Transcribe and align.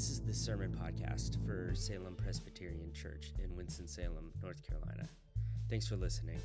This 0.00 0.08
is 0.08 0.20
the 0.20 0.32
sermon 0.32 0.74
podcast 0.82 1.36
for 1.44 1.74
Salem 1.74 2.14
Presbyterian 2.14 2.90
Church 2.94 3.34
in 3.44 3.54
Winston-Salem, 3.54 4.32
North 4.42 4.66
Carolina. 4.66 5.06
Thanks 5.68 5.86
for 5.86 5.96
listening. 5.96 6.38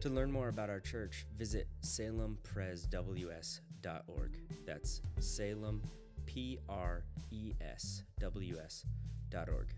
To 0.00 0.08
learn 0.08 0.32
more 0.32 0.48
about 0.48 0.68
our 0.68 0.80
church, 0.80 1.24
visit 1.38 1.68
salempresws.org. 1.82 4.36
That's 4.66 5.00
Salem, 5.20 5.80
P 6.26 6.58
R 6.68 7.04
E 7.30 7.52
S 7.60 8.02
W 8.18 8.56
S.org. 8.64 9.68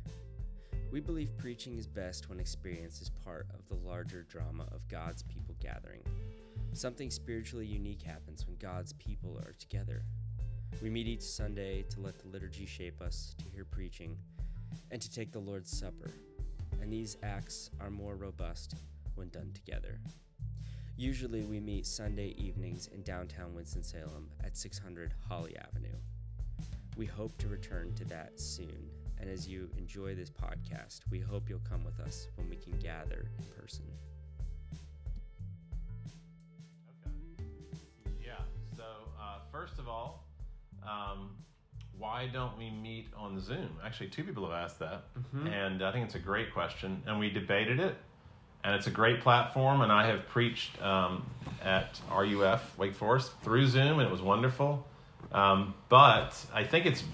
We 0.90 1.00
believe 1.00 1.36
preaching 1.36 1.76
is 1.76 1.86
best 1.86 2.30
when 2.30 2.40
experience 2.40 3.02
is 3.02 3.10
part 3.10 3.48
of 3.52 3.68
the 3.68 3.86
larger 3.86 4.22
drama 4.22 4.66
of 4.72 4.88
God's 4.88 5.22
people 5.24 5.54
gathering. 5.60 6.00
Something 6.72 7.10
spiritually 7.10 7.66
unique 7.66 8.00
happens 8.00 8.46
when 8.46 8.56
God's 8.56 8.94
people 8.94 9.38
are 9.44 9.52
together. 9.58 10.04
We 10.82 10.90
meet 10.90 11.06
each 11.06 11.22
Sunday 11.22 11.82
to 11.90 12.00
let 12.00 12.18
the 12.18 12.28
liturgy 12.28 12.66
shape 12.66 13.00
us, 13.00 13.34
to 13.38 13.44
hear 13.54 13.64
preaching, 13.64 14.16
and 14.90 15.00
to 15.00 15.10
take 15.10 15.32
the 15.32 15.38
Lord's 15.38 15.70
Supper. 15.70 16.10
And 16.80 16.92
these 16.92 17.16
acts 17.22 17.70
are 17.80 17.90
more 17.90 18.16
robust 18.16 18.74
when 19.14 19.28
done 19.30 19.50
together. 19.54 19.98
Usually, 20.96 21.42
we 21.42 21.58
meet 21.58 21.86
Sunday 21.86 22.34
evenings 22.38 22.88
in 22.88 23.02
downtown 23.02 23.54
Winston-Salem 23.54 24.28
at 24.44 24.56
600 24.56 25.14
Holly 25.28 25.56
Avenue. 25.56 25.96
We 26.96 27.06
hope 27.06 27.36
to 27.38 27.48
return 27.48 27.94
to 27.94 28.04
that 28.06 28.38
soon. 28.38 28.90
And 29.18 29.30
as 29.30 29.48
you 29.48 29.70
enjoy 29.78 30.14
this 30.14 30.30
podcast, 30.30 31.00
we 31.10 31.18
hope 31.18 31.48
you'll 31.48 31.60
come 31.68 31.82
with 31.84 31.98
us 32.00 32.28
when 32.36 32.48
we 32.48 32.56
can 32.56 32.78
gather 32.78 33.26
in 33.38 33.44
person. 33.60 33.84
Okay. 36.90 37.10
Yeah. 38.24 38.34
So 38.76 38.84
uh, 39.18 39.38
first 39.50 39.78
of 39.78 39.88
all, 39.88 40.23
um, 40.88 41.30
why 41.98 42.28
don't 42.32 42.56
we 42.58 42.70
meet 42.70 43.08
on 43.16 43.40
Zoom? 43.40 43.70
Actually, 43.84 44.08
two 44.08 44.24
people 44.24 44.44
have 44.48 44.52
asked 44.64 44.78
that, 44.80 45.04
and 45.52 45.82
I 45.82 45.92
think 45.92 46.06
it's 46.06 46.14
a 46.16 46.18
great 46.20 46.52
question, 46.52 47.02
and 47.06 47.18
we 47.18 47.30
debated 47.30 47.80
it, 47.80 47.96
and 48.64 48.74
it's 48.74 48.86
a 48.86 48.90
great 48.90 49.20
platform. 49.20 49.80
And 49.80 49.92
I 49.92 50.06
have 50.06 50.26
preached 50.28 50.80
um, 50.82 51.24
at 51.62 52.00
RUF 52.10 52.76
Wake 52.78 52.94
Forest 52.94 53.32
through 53.42 53.66
Zoom, 53.68 53.98
and 54.00 54.02
it 54.02 54.10
was 54.10 54.22
wonderful. 54.22 54.86
Um, 55.32 55.74
but 55.88 56.44
I 56.52 56.64
think 56.64 56.86
it's 56.86 57.04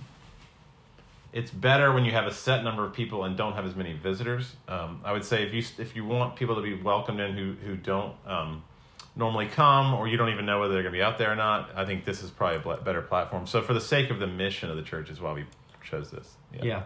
it's 1.32 1.50
better 1.50 1.92
when 1.92 2.04
you 2.04 2.10
have 2.12 2.26
a 2.26 2.32
set 2.34 2.64
number 2.64 2.84
of 2.84 2.92
people 2.92 3.24
and 3.24 3.36
don't 3.36 3.52
have 3.52 3.64
as 3.64 3.76
many 3.76 3.92
visitors. 3.92 4.56
Um, 4.66 5.00
I 5.04 5.12
would 5.12 5.24
say 5.24 5.44
if 5.44 5.54
you 5.54 5.62
if 5.82 5.94
you 5.94 6.04
want 6.04 6.36
people 6.36 6.56
to 6.56 6.62
be 6.62 6.74
welcomed 6.74 7.20
in 7.20 7.34
who 7.34 7.54
who 7.64 7.76
don't 7.76 8.14
um, 8.26 8.64
normally 9.20 9.46
come 9.46 9.94
or 9.94 10.08
you 10.08 10.16
don't 10.16 10.30
even 10.30 10.46
know 10.46 10.58
whether 10.58 10.72
they're 10.74 10.82
going 10.82 10.92
to 10.92 10.98
be 10.98 11.02
out 11.02 11.18
there 11.18 11.30
or 11.30 11.36
not, 11.36 11.70
I 11.76 11.84
think 11.84 12.04
this 12.04 12.22
is 12.24 12.30
probably 12.30 12.72
a 12.72 12.76
better 12.78 13.02
platform. 13.02 13.46
So 13.46 13.62
for 13.62 13.74
the 13.74 13.80
sake 13.80 14.10
of 14.10 14.18
the 14.18 14.26
mission 14.26 14.68
of 14.70 14.76
the 14.76 14.82
church 14.82 15.10
is 15.10 15.20
why 15.20 15.32
we 15.32 15.44
chose 15.84 16.10
this. 16.10 16.34
Yeah. 16.60 16.82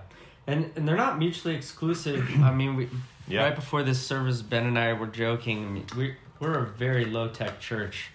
And 0.47 0.71
and 0.77 0.87
they're 0.87 0.97
not 0.97 1.19
mutually 1.19 1.55
exclusive. 1.55 2.29
I 2.43 2.53
mean, 2.53 2.77
we 2.77 2.91
Yeah. 3.29 3.45
right 3.45 3.55
before 3.55 3.83
this 3.83 4.05
service, 4.05 4.43
Ben 4.43 4.67
and 4.67 4.79
I 4.79 4.93
were 4.93 5.07
joking. 5.07 5.87
We 5.97 6.17
we're 6.41 6.59
a 6.59 6.67
very 6.67 7.07
low 7.07 7.29
tech 7.29 7.61
church, 7.61 8.11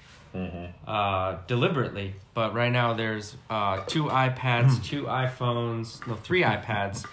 uh, 0.85 1.37
deliberately. 1.47 2.13
But 2.35 2.53
right 2.53 2.71
now, 2.71 2.93
there's 2.93 3.35
uh, 3.49 3.83
two 3.87 4.03
iPads, 4.03 4.83
two 4.83 5.03
iPhones, 5.03 6.05
no, 6.05 6.15
three 6.15 6.43
iPads, 6.43 7.05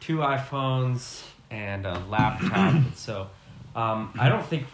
two 0.00 0.18
iPhones, 0.18 1.22
and 1.50 1.84
a 1.84 1.98
laptop. 2.08 2.74
so, 2.94 3.28
um, 3.76 4.12
I 4.18 4.28
don't 4.30 4.46
think 4.46 4.64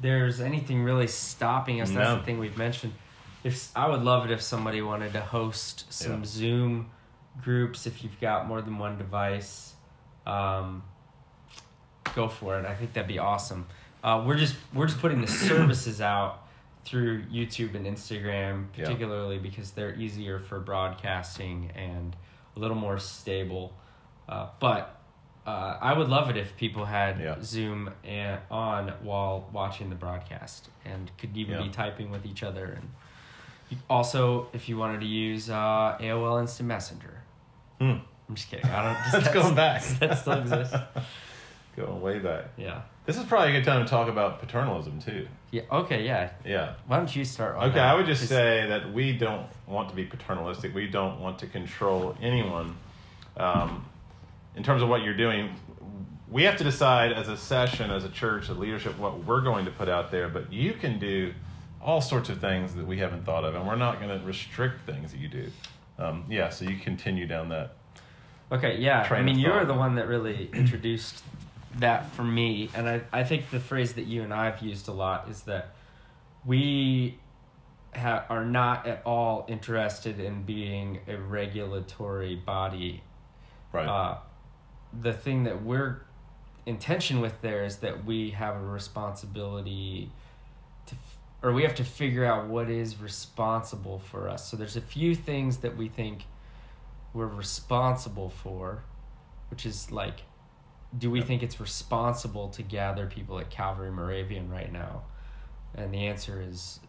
there's 0.00 0.40
anything 0.40 0.82
really 0.82 1.06
stopping 1.06 1.80
us. 1.80 1.90
That's 1.90 2.20
the 2.20 2.24
thing 2.24 2.38
we've 2.38 2.56
mentioned. 2.58 2.92
If 3.44 3.70
I 3.74 3.88
would 3.88 4.02
love 4.02 4.24
it 4.26 4.30
if 4.30 4.42
somebody 4.42 4.82
wanted 4.82 5.12
to 5.14 5.20
host 5.20 5.90
some 5.92 6.20
Yeah. 6.20 6.26
Zoom 6.26 6.90
groups 7.42 7.86
if 7.86 8.02
you've 8.02 8.20
got 8.20 8.46
more 8.46 8.60
than 8.60 8.76
one 8.78 8.98
device 8.98 9.72
um, 10.26 10.82
go 12.14 12.28
for 12.28 12.58
it 12.58 12.66
i 12.66 12.74
think 12.74 12.92
that'd 12.92 13.08
be 13.08 13.18
awesome 13.18 13.66
uh, 14.02 14.22
we're 14.26 14.36
just 14.36 14.56
we're 14.74 14.86
just 14.86 14.98
putting 15.00 15.20
the 15.20 15.26
services 15.48 16.00
out 16.00 16.42
through 16.84 17.22
youtube 17.26 17.74
and 17.76 17.86
instagram 17.86 18.66
Yeah. 18.76 18.84
particularly 18.84 19.38
because 19.38 19.70
they're 19.70 19.94
easier 19.94 20.40
for 20.40 20.58
broadcasting 20.58 21.70
and 21.74 22.14
a 22.56 22.58
little 22.58 22.76
more 22.76 22.98
stable 22.98 23.72
uh, 24.28 24.48
but 24.58 24.99
uh, 25.50 25.88
i 25.88 25.92
would 25.96 26.08
love 26.16 26.26
it 26.32 26.36
if 26.44 26.48
people 26.64 26.84
had 26.98 27.12
Yeah. 27.20 27.36
zoom 27.42 27.78
and, 28.04 28.38
on 28.50 28.82
while 29.08 29.36
watching 29.52 29.88
the 29.94 29.96
broadcast 30.04 30.68
and 30.84 31.10
could 31.18 31.36
even 31.36 31.54
Yeah. 31.54 31.62
be 31.66 31.70
typing 31.82 32.08
with 32.14 32.24
each 32.30 32.42
other 32.42 32.66
and 32.76 32.86
also 33.88 34.48
if 34.52 34.62
you 34.68 34.76
wanted 34.82 35.00
to 35.00 35.06
use 35.06 35.44
uh, 35.50 35.96
aol 36.06 36.40
instant 36.40 36.68
messenger 36.68 37.14
Hmm. 37.80 37.98
I'm 38.28 38.36
just 38.36 38.48
kidding. 38.50 38.70
I 38.70 38.80
don't. 38.84 38.98
That's 39.22 39.34
going 39.34 39.54
back. 39.56 39.82
That 39.98 40.16
still 40.18 40.34
exists. 40.34 40.76
Going 41.76 42.00
way 42.00 42.18
back. 42.18 42.44
Yeah. 42.56 42.82
This 43.06 43.16
is 43.16 43.24
probably 43.24 43.48
a 43.48 43.52
good 43.58 43.64
time 43.64 43.82
to 43.84 43.90
talk 43.90 44.08
about 44.08 44.40
paternalism 44.40 45.00
too. 45.00 45.26
Yeah. 45.50 45.62
Okay. 45.72 46.04
Yeah. 46.04 46.30
Yeah. 46.44 46.74
Why 46.86 46.98
don't 46.98 47.14
you 47.16 47.24
start? 47.24 47.56
on 47.56 47.64
Okay, 47.64 47.74
that? 47.76 47.86
I 47.90 47.94
would 47.96 48.06
just 48.06 48.28
say 48.28 48.66
that 48.68 48.92
we 48.92 49.16
don't 49.16 49.46
want 49.66 49.88
to 49.88 49.94
be 49.96 50.04
paternalistic. 50.04 50.74
We 50.74 50.86
don't 50.88 51.18
want 51.20 51.38
to 51.40 51.46
control 51.46 52.14
anyone. 52.20 52.76
Um, 53.36 53.86
in 54.56 54.62
terms 54.62 54.82
of 54.82 54.88
what 54.88 55.02
you're 55.02 55.16
doing, 55.16 55.54
we 56.28 56.44
have 56.44 56.56
to 56.56 56.64
decide 56.64 57.12
as 57.12 57.28
a 57.28 57.36
session, 57.36 57.90
as 57.90 58.04
a 58.04 58.08
church, 58.08 58.48
as 58.50 58.56
leadership, 58.56 58.96
what 58.98 59.24
we're 59.24 59.40
going 59.40 59.64
to 59.64 59.70
put 59.70 59.88
out 59.88 60.10
there. 60.10 60.28
But 60.28 60.52
you 60.52 60.72
can 60.74 60.98
do 60.98 61.32
all 61.80 62.00
sorts 62.00 62.28
of 62.28 62.40
things 62.40 62.74
that 62.74 62.86
we 62.86 62.98
haven't 62.98 63.24
thought 63.24 63.44
of, 63.44 63.54
and 63.54 63.66
we're 63.66 63.76
not 63.76 64.00
going 64.00 64.16
to 64.18 64.24
restrict 64.26 64.82
things 64.86 65.12
that 65.12 65.18
you 65.18 65.28
do. 65.28 65.50
Um, 65.98 66.24
yeah, 66.28 66.48
so 66.50 66.64
you 66.64 66.76
continue 66.78 67.26
down 67.26 67.48
that. 67.50 67.72
Okay. 68.52 68.78
Yeah. 68.78 69.06
I 69.10 69.22
mean, 69.22 69.38
you're 69.38 69.64
the 69.64 69.74
one 69.74 69.94
that 69.96 70.08
really 70.08 70.48
introduced 70.52 71.22
that 71.78 72.10
for 72.12 72.24
me, 72.24 72.68
and 72.74 72.88
I 72.88 73.00
I 73.12 73.22
think 73.24 73.50
the 73.50 73.60
phrase 73.60 73.92
that 73.94 74.06
you 74.06 74.22
and 74.22 74.34
I've 74.34 74.60
used 74.60 74.88
a 74.88 74.92
lot 74.92 75.28
is 75.28 75.42
that 75.42 75.74
we 76.44 77.18
ha- 77.94 78.24
are 78.28 78.44
not 78.44 78.86
at 78.88 79.02
all 79.06 79.46
interested 79.48 80.18
in 80.18 80.42
being 80.42 81.00
a 81.06 81.16
regulatory 81.16 82.34
body 82.34 83.02
Right. 83.72 83.86
uh, 83.86 84.18
the 84.98 85.12
thing 85.12 85.44
that 85.44 85.62
we're 85.62 86.02
intention 86.66 87.20
with 87.20 87.40
there 87.40 87.64
is 87.64 87.78
that 87.78 88.04
we 88.04 88.30
have 88.30 88.56
a 88.56 88.60
responsibility 88.60 90.10
to 90.86 90.94
or 91.42 91.52
we 91.52 91.62
have 91.62 91.74
to 91.74 91.84
figure 91.84 92.24
out 92.24 92.48
what 92.48 92.68
is 92.68 93.00
responsible 93.00 93.98
for 93.98 94.28
us. 94.28 94.46
So 94.50 94.56
there's 94.56 94.76
a 94.76 94.80
few 94.80 95.14
things 95.14 95.58
that 95.58 95.76
we 95.76 95.88
think 95.88 96.26
we're 97.14 97.26
responsible 97.26 98.28
for 98.28 98.84
which 99.48 99.66
is 99.66 99.90
like 99.90 100.22
do 100.96 101.10
we 101.10 101.22
think 101.22 101.42
it's 101.42 101.60
responsible 101.60 102.48
to 102.48 102.62
gather 102.62 103.06
people 103.06 103.38
at 103.38 103.48
calvary 103.48 103.92
moravian 103.92 104.50
right 104.50 104.72
now? 104.72 105.02
And 105.74 105.94
the 105.94 106.06
answer 106.08 106.42
is 106.42 106.80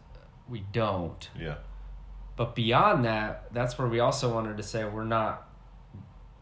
we 0.48 0.64
don't. 0.72 1.28
Yeah. 1.38 1.56
but 2.36 2.54
beyond 2.56 3.04
that, 3.04 3.52
that's 3.52 3.78
where 3.78 3.86
we 3.86 4.00
also 4.00 4.32
wanted 4.34 4.56
to 4.56 4.62
say 4.62 4.84
we're 4.84 5.04
not 5.04 5.48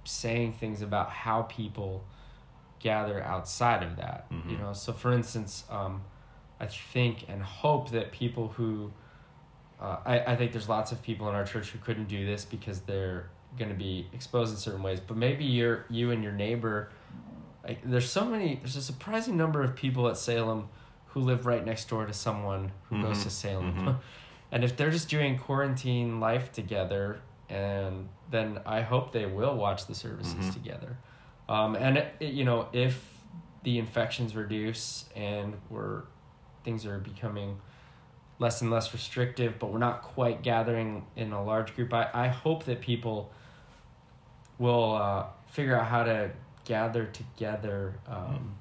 saying 0.04 0.52
things 0.54 0.82
about 0.82 1.10
how 1.10 1.42
people 1.42 2.04
gather 2.78 3.22
outside 3.22 3.82
of 3.82 3.96
that. 3.96 4.26
You 4.30 4.56
Mhm. 4.56 4.60
know, 4.60 4.72
so 4.72 4.92
for 4.92 5.12
instance, 5.12 5.64
um, 5.70 6.02
I 6.58 6.66
think 6.66 7.26
and 7.28 7.42
hope 7.42 7.90
that 7.90 8.12
people 8.12 8.48
who 8.48 8.92
uh, 9.80 9.96
I, 10.04 10.20
I 10.32 10.36
think 10.36 10.52
there's 10.52 10.68
lots 10.68 10.92
of 10.92 11.02
people 11.02 11.26
in 11.30 11.34
our 11.34 11.44
church 11.44 11.70
who 11.70 11.78
couldn't 11.78 12.06
do 12.08 12.26
this 12.26 12.44
because 12.44 12.80
they're 12.82 13.30
going 13.58 13.70
to 13.70 13.76
be 13.76 14.06
exposed 14.12 14.52
in 14.52 14.58
certain 14.58 14.82
ways. 14.82 15.00
But 15.00 15.16
maybe 15.16 15.44
you're 15.44 15.86
you 15.88 16.10
and 16.10 16.22
your 16.22 16.32
neighbor. 16.32 16.90
Like, 17.66 17.78
there's 17.82 18.10
so 18.10 18.26
many. 18.26 18.56
There's 18.56 18.76
a 18.76 18.82
surprising 18.82 19.38
number 19.38 19.62
of 19.62 19.74
people 19.74 20.06
at 20.08 20.18
Salem 20.18 20.68
who 21.08 21.20
live 21.20 21.46
right 21.46 21.64
next 21.64 21.88
door 21.88 22.04
to 22.04 22.12
someone 22.12 22.72
who 22.90 23.00
goes 23.02 23.20
Mhm. 23.20 23.22
to 23.24 23.30
Salem. 23.30 23.74
Mhm. 23.74 23.96
And 24.52 24.64
if 24.64 24.76
they're 24.76 24.90
just 24.90 25.08
doing 25.08 25.38
quarantine 25.38 26.18
life 26.20 26.50
together, 26.52 27.20
and 27.50 28.08
then 28.30 28.60
I 28.64 28.80
hope 28.82 29.12
they 29.12 29.26
will 29.26 29.56
watch 29.56 29.86
the 29.86 29.94
services 29.94 30.46
Mhm. 30.46 30.52
together. 30.54 30.96
Um, 31.48 31.74
and 31.74 31.98
it, 31.98 32.14
it- 32.20 32.32
you 32.34 32.44
know, 32.44 32.68
if 32.72 33.04
the 33.64 33.78
infections 33.78 34.34
reduce 34.36 35.08
and 35.16 35.54
we're 35.68 36.02
things 36.64 36.86
are 36.86 36.98
becoming 36.98 37.58
less 38.38 38.60
and 38.62 38.70
less 38.70 38.92
restrictive, 38.92 39.58
but 39.58 39.70
we're 39.72 39.78
not 39.78 40.02
quite 40.02 40.42
gathering 40.42 41.04
in 41.16 41.32
a 41.32 41.42
large 41.42 41.74
group, 41.74 41.92
I, 41.92 42.08
I 42.14 42.28
hope 42.28 42.64
that 42.64 42.80
people 42.80 43.32
will 44.58 44.94
uh, 44.94 45.26
figure 45.48 45.78
out 45.78 45.86
how 45.86 46.02
to 46.04 46.30
gather 46.64 47.06
together 47.06 47.94
um, 48.06 48.54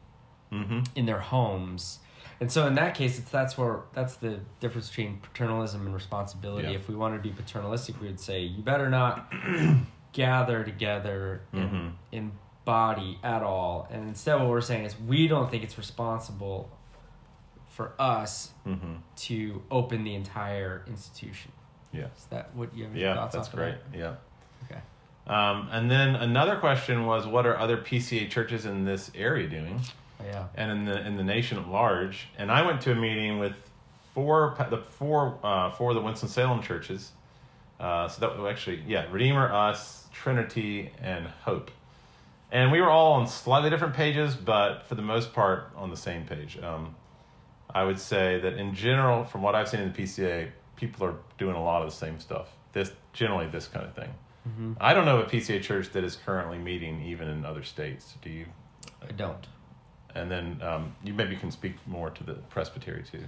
Mm-hmm. 0.51 0.79
in 0.95 1.05
their 1.05 1.19
homes. 1.19 1.99
And 2.41 2.51
so 2.51 2.67
in 2.67 2.75
that 2.75 2.95
case, 2.95 3.19
it's 3.19 3.29
that's 3.31 3.57
where 3.57 3.81
that's 3.93 4.15
the 4.15 4.39
difference 4.59 4.87
between 4.89 5.19
paternalism 5.19 5.85
and 5.85 5.93
responsibility. 5.93 6.69
Yeah. 6.69 6.75
If 6.75 6.87
we 6.87 6.95
wanted 6.95 7.17
to 7.17 7.23
be 7.23 7.31
paternalistic, 7.35 7.99
we 7.99 8.07
would 8.07 8.19
say 8.19 8.41
you 8.41 8.63
better 8.63 8.89
not 8.89 9.31
gather 10.13 10.63
together 10.63 11.41
in, 11.53 11.59
Mhm. 11.69 11.91
in 12.11 12.31
body 12.65 13.19
at 13.23 13.41
all. 13.43 13.87
And 13.91 14.07
instead, 14.07 14.35
what 14.39 14.47
we're 14.49 14.61
saying 14.61 14.85
is 14.85 14.95
we 14.99 15.27
don't 15.27 15.49
think 15.51 15.63
it's 15.63 15.77
responsible 15.77 16.69
for 17.67 17.93
us 17.99 18.51
Mm-hmm. 18.65 18.93
to 19.15 19.61
open 19.71 20.03
the 20.03 20.15
entire 20.15 20.83
institution. 20.87 21.51
Yeah. 21.91 22.05
Is 22.15 22.25
that 22.29 22.55
what 22.55 22.73
you 22.75 22.83
have 22.83 22.93
any 22.93 23.01
Yeah, 23.01 23.15
thoughts 23.15 23.35
that's 23.35 23.49
great. 23.49 23.75
that? 23.91 23.97
Yeah. 23.97 24.13
Okay. 24.65 24.79
Um, 25.27 25.67
and 25.71 25.89
then 25.91 26.15
another 26.15 26.55
question 26.57 27.05
was, 27.05 27.25
what 27.27 27.45
are 27.45 27.57
other 27.57 27.77
PCA 27.77 28.27
churches 28.29 28.65
in 28.65 28.85
this 28.85 29.11
area 29.15 29.47
doing, 29.47 29.81
Yeah. 30.23 30.47
and 30.55 30.71
in 30.71 30.85
the 30.85 31.05
in 31.05 31.17
the 31.17 31.23
nation 31.23 31.57
at 31.57 31.67
large? 31.67 32.27
And 32.37 32.51
I 32.51 32.65
went 32.65 32.81
to 32.81 32.91
a 32.91 32.95
meeting 32.95 33.39
with 33.39 33.53
four 34.13 34.55
the 34.69 34.77
four 34.77 35.37
uh, 35.43 35.71
four 35.71 35.91
of 35.91 35.95
the 35.95 36.01
Winston 36.01 36.29
Salem 36.29 36.61
churches. 36.61 37.11
Uh, 37.79 38.07
so 38.09 38.21
that 38.21 38.37
was 38.37 38.51
actually 38.51 38.83
yeah, 38.87 39.05
Redeemer, 39.09 39.51
us, 39.51 40.07
Trinity, 40.11 40.91
and 41.01 41.27
Hope. 41.27 41.71
And 42.51 42.71
we 42.71 42.81
were 42.81 42.89
all 42.89 43.13
on 43.13 43.27
slightly 43.27 43.69
different 43.69 43.93
pages, 43.93 44.35
but 44.35 44.83
for 44.87 44.95
the 44.95 45.01
most 45.01 45.33
part 45.33 45.71
on 45.75 45.89
the 45.89 45.97
same 45.97 46.25
page. 46.25 46.57
Um, 46.61 46.95
I 47.69 47.83
would 47.83 47.99
say 47.99 48.39
that 48.39 48.53
in 48.53 48.73
general, 48.73 49.23
from 49.23 49.43
what 49.43 49.53
I've 49.53 49.69
seen 49.69 49.81
in 49.81 49.93
the 49.93 49.97
PCA, 49.97 50.49
people 50.75 51.05
are 51.05 51.15
doing 51.37 51.55
a 51.55 51.63
lot 51.63 51.83
of 51.83 51.89
the 51.91 51.95
same 51.95 52.19
stuff. 52.19 52.47
This 52.73 52.91
generally 53.13 53.47
this 53.47 53.67
kind 53.67 53.85
of 53.85 53.93
thing. 53.93 54.09
I 54.79 54.95
don't 54.95 55.05
know 55.05 55.19
of 55.19 55.27
a 55.27 55.29
PCA 55.29 55.61
church 55.61 55.91
that 55.91 56.03
is 56.03 56.15
currently 56.15 56.57
meeting 56.57 57.03
even 57.03 57.27
in 57.27 57.45
other 57.45 57.61
states. 57.61 58.15
Do 58.23 58.31
you? 58.31 58.47
I 59.07 59.11
don't. 59.11 59.45
And 60.15 60.29
then 60.31 60.59
um, 60.63 60.95
you 61.03 61.13
maybe 61.13 61.35
can 61.35 61.51
speak 61.51 61.75
more 61.85 62.09
to 62.09 62.23
the 62.23 62.33
presbytery 62.33 63.03
too. 63.09 63.23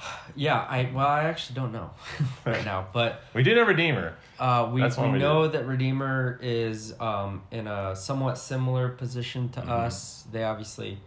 Yeah, 0.36 0.58
I 0.68 0.90
well, 0.94 1.06
I 1.06 1.24
actually 1.24 1.56
don't 1.56 1.72
know 1.72 1.90
right 2.44 2.64
now, 2.64 2.86
but 2.92 3.22
We 3.34 3.42
did 3.42 3.58
a 3.58 3.64
Redeemer. 3.64 4.14
uh, 4.38 4.70
we 4.72 4.82
we 4.82 4.88
we 5.12 5.18
know 5.18 5.48
that 5.48 5.66
Redeemer 5.66 6.38
is 6.40 6.94
um, 7.00 7.42
in 7.50 7.66
a 7.66 7.96
somewhat 7.96 8.38
similar 8.38 8.88
position 8.90 9.48
to 9.50 9.60
Mhm. 9.60 9.68
us. 9.68 10.24
They 10.30 10.44
obviously 10.44 10.98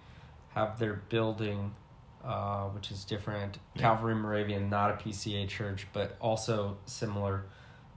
have 0.53 0.77
their 0.79 0.95
building, 1.09 1.73
uh, 2.25 2.65
which 2.69 2.91
is 2.91 3.05
different. 3.05 3.59
Yeah. 3.75 3.81
Calvary 3.83 4.15
Moravian, 4.15 4.69
not 4.69 4.91
a 4.91 4.93
PCA 4.95 5.47
church, 5.47 5.87
but 5.93 6.17
also 6.19 6.77
similar 6.85 7.45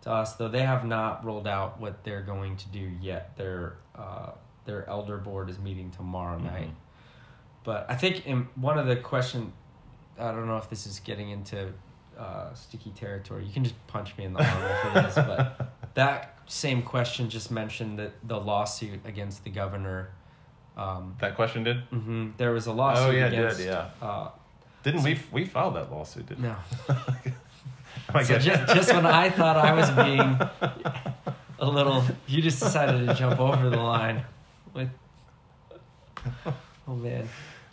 to 0.03 0.11
us. 0.13 0.37
Though 0.37 0.49
they 0.49 0.63
have 0.63 0.85
not 0.87 1.25
rolled 1.25 1.49
out 1.49 1.81
what 1.81 2.05
they're 2.05 2.23
going 2.23 2.57
to 2.59 2.69
do 2.69 2.91
yet. 3.01 3.37
Their 3.37 3.75
uh, 3.97 4.33
their 4.65 4.89
elder 4.89 5.19
board 5.19 5.51
is 5.51 5.59
meeting 5.59 5.91
tomorrow 5.91 6.39
night. 6.39 6.69
Mhm. 6.69 6.75
But 7.65 7.87
I 7.89 7.95
think 7.97 8.27
in 8.27 8.49
one 8.57 8.79
of 8.79 8.87
the 8.87 8.97
question, 8.97 9.53
I 10.19 10.31
don't 10.33 10.47
know 10.47 10.57
if 10.59 10.69
this 10.71 10.87
is 10.87 11.01
getting 11.01 11.31
into 11.31 11.73
uh, 12.19 12.53
sticky 12.55 12.91
territory. 12.91 13.45
You 13.45 13.53
can 13.53 13.65
just 13.65 13.75
punch 13.89 14.17
me 14.17 14.25
in 14.25 14.35
the 14.35 14.39
arm 14.45 14.63
if 14.63 14.97
it 14.97 15.05
is. 15.09 15.15
But 15.17 15.73
that 15.95 16.39
same 16.47 16.83
question 16.83 17.29
just 17.29 17.51
mentioned 17.51 17.99
that 17.99 18.13
the 18.27 18.39
lawsuit 18.39 19.01
against 19.05 19.43
the 19.45 19.51
governor. 19.51 20.11
Um, 20.77 21.17
That 21.21 21.35
question 21.37 21.65
did. 21.65 21.79
hmm 21.91 22.31
there 22.37 22.53
was 22.53 22.67
a 22.67 22.73
lawsuit 22.73 23.07
Oh 23.09 23.11
yeah, 23.11 23.27
against. 23.27 23.59
did. 23.59 23.67
Yeah. 23.67 23.89
Uh, 24.03 24.29
Didn't 24.83 25.03
we? 25.03 25.19
We 25.33 25.45
filed 25.47 25.75
that 25.77 25.91
lawsuit, 25.91 26.27
didn't 26.27 26.43
no. 26.45 26.57
So 28.25 28.39
just, 28.39 28.75
just 28.75 28.93
when 28.95 29.07
I 29.07 29.31
thought 29.31 29.57
I 29.57 29.73
was 29.73 29.91
being 29.91 30.21
a 31.59 31.67
little, 31.69 32.05
you 32.27 32.43
just 32.43 32.61
decided 32.63 33.07
to 33.09 33.15
jump 33.15 33.41
over 33.41 33.71
the 33.71 33.77
line 33.79 34.25
with. 34.75 34.91
Oh 36.87 36.95
man. 36.95 37.29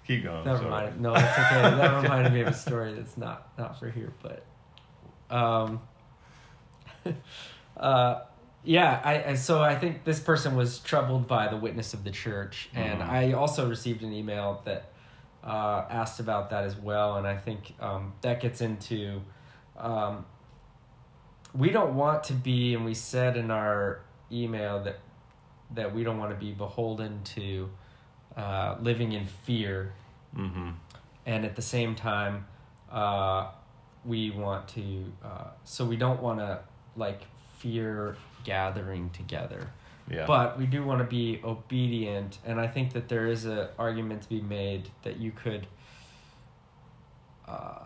Keep 0.08 0.24
going. 0.24 0.46
Never 0.46 0.58
sorry. 0.60 0.70
mind. 0.70 1.02
No, 1.02 1.14
it's 1.14 1.24
okay. 1.24 1.62
that 1.62 1.96
reminded 2.04 2.34
me 2.34 2.42
of 2.42 2.48
a 2.48 2.54
story 2.54 2.94
that's 2.94 3.18
not 3.18 3.50
not 3.58 3.80
for 3.80 3.90
here, 3.90 4.14
but 4.22 4.46
um 5.36 5.82
uh 7.78 8.22
yeah, 8.64 9.02
I, 9.04 9.24
I 9.32 9.34
so 9.36 9.62
I 9.62 9.76
think 9.76 10.04
this 10.04 10.20
person 10.20 10.56
was 10.56 10.80
troubled 10.80 11.28
by 11.28 11.48
the 11.48 11.58
witness 11.58 11.94
of 11.94 12.04
the 12.04 12.12
church 12.12 12.70
and 12.76 13.00
Mhm. 13.02 13.10
I 13.10 13.32
also 13.34 13.68
received 13.68 14.04
an 14.04 14.14
email 14.14 14.62
that 14.66 14.92
uh 15.44 15.86
asked 15.90 16.20
about 16.20 16.50
that 16.52 16.64
as 16.66 16.76
well 16.76 17.18
and 17.18 17.26
I 17.26 17.38
think 17.38 17.74
um 17.80 18.14
that 18.22 18.40
gets 18.42 18.62
into 18.62 19.22
um 19.78 20.26
we 21.54 21.70
don't 21.70 21.96
want 21.96 22.24
to 22.26 22.34
be 22.34 22.76
and 22.76 22.86
we 22.86 22.94
said 22.94 23.36
in 23.38 23.50
our 23.52 24.02
email 24.32 24.84
that 24.84 25.00
that 25.76 25.94
we 25.94 26.04
don't 26.04 26.18
want 26.18 26.32
to 26.32 26.38
be 26.38 26.52
beholden 26.52 27.24
to 27.24 27.70
uh, 28.38 28.76
living 28.82 29.12
in 29.14 29.26
fear 29.26 29.94
Mm-hmm. 30.38 30.70
and 31.26 31.44
at 31.46 31.58
the 31.58 31.62
same 31.62 31.94
time 31.94 32.46
uh, 32.90 33.50
we 34.06 34.32
want 34.32 34.68
to 34.70 35.04
uh, 35.24 35.48
so 35.66 35.84
we 35.84 35.98
don't 35.98 36.22
want 36.22 36.40
to 36.40 36.60
like 36.96 37.22
fear 37.58 38.16
gathering 38.46 39.10
together 39.10 39.68
Yeah. 40.10 40.26
but 40.26 40.58
we 40.58 40.66
do 40.68 40.86
want 40.86 41.00
to 41.00 41.06
be 41.06 41.42
obedient 41.44 42.38
and 42.46 42.60
i 42.62 42.68
think 42.68 42.94
that 42.94 43.10
there 43.10 43.28
is 43.28 43.44
an 43.44 43.68
argument 43.78 44.22
to 44.24 44.30
be 44.30 44.42
made 44.42 44.90
that 45.04 45.18
you 45.18 45.32
could 45.32 45.68
uh, 47.48 47.80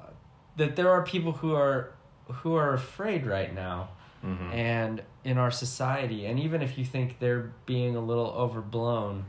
that 0.58 0.76
there 0.76 0.90
are 0.90 1.02
people 1.04 1.32
who 1.32 1.54
are 1.56 1.92
who 2.28 2.56
are 2.56 2.74
afraid 2.74 3.26
right 3.26 3.54
now 3.54 3.90
Mhm. 4.26 4.52
and 4.54 5.04
in 5.24 5.38
our 5.38 5.52
society 5.52 6.26
and 6.26 6.40
even 6.40 6.62
if 6.62 6.78
you 6.78 6.84
think 6.86 7.20
they're 7.20 7.52
being 7.66 7.96
a 7.96 8.00
little 8.00 8.28
overblown 8.32 9.26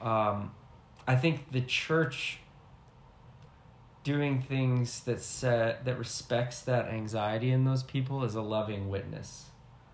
um, 0.00 0.50
i 1.06 1.14
think 1.14 1.50
the 1.52 1.60
church 1.62 2.38
doing 4.04 4.40
things 4.40 5.00
that 5.04 5.20
set, 5.20 5.84
that 5.84 5.98
respects 5.98 6.62
that 6.62 6.86
anxiety 6.88 7.50
in 7.50 7.64
those 7.64 7.82
people 7.82 8.24
is 8.24 8.34
a 8.34 8.40
loving 8.42 8.88
witness 8.88 9.46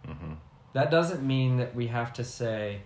Mhm. 0.07 0.37
that 0.75 0.91
doesn't 0.91 1.23
mean 1.27 1.57
that 1.57 1.75
we 1.75 1.87
have 1.89 2.13
to 2.15 2.25
say 2.25 2.83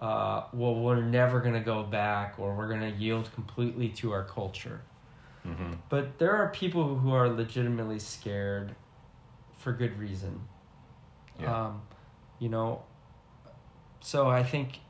uh, 0.00 0.42
well 0.52 0.74
we're 0.74 1.00
never 1.00 1.40
going 1.40 1.54
to 1.54 1.60
go 1.60 1.82
back 1.84 2.34
or 2.38 2.54
we're 2.56 2.66
going 2.68 2.80
to 2.80 2.90
yield 2.90 3.30
completely 3.34 3.88
to 3.88 4.10
our 4.12 4.24
culture 4.24 4.80
Mhm. 5.46 5.78
but 5.88 6.18
there 6.18 6.34
are 6.36 6.48
people 6.48 6.98
who 6.98 7.12
are 7.12 7.28
legitimately 7.28 7.98
scared 8.00 8.74
for 9.62 9.72
good 9.72 9.98
reason. 9.98 10.40
Yeah. 11.40 11.66
Um, 11.66 11.82
you 12.38 12.48
know, 12.48 12.82
so 14.00 14.28
I 14.28 14.42
think 14.42 14.80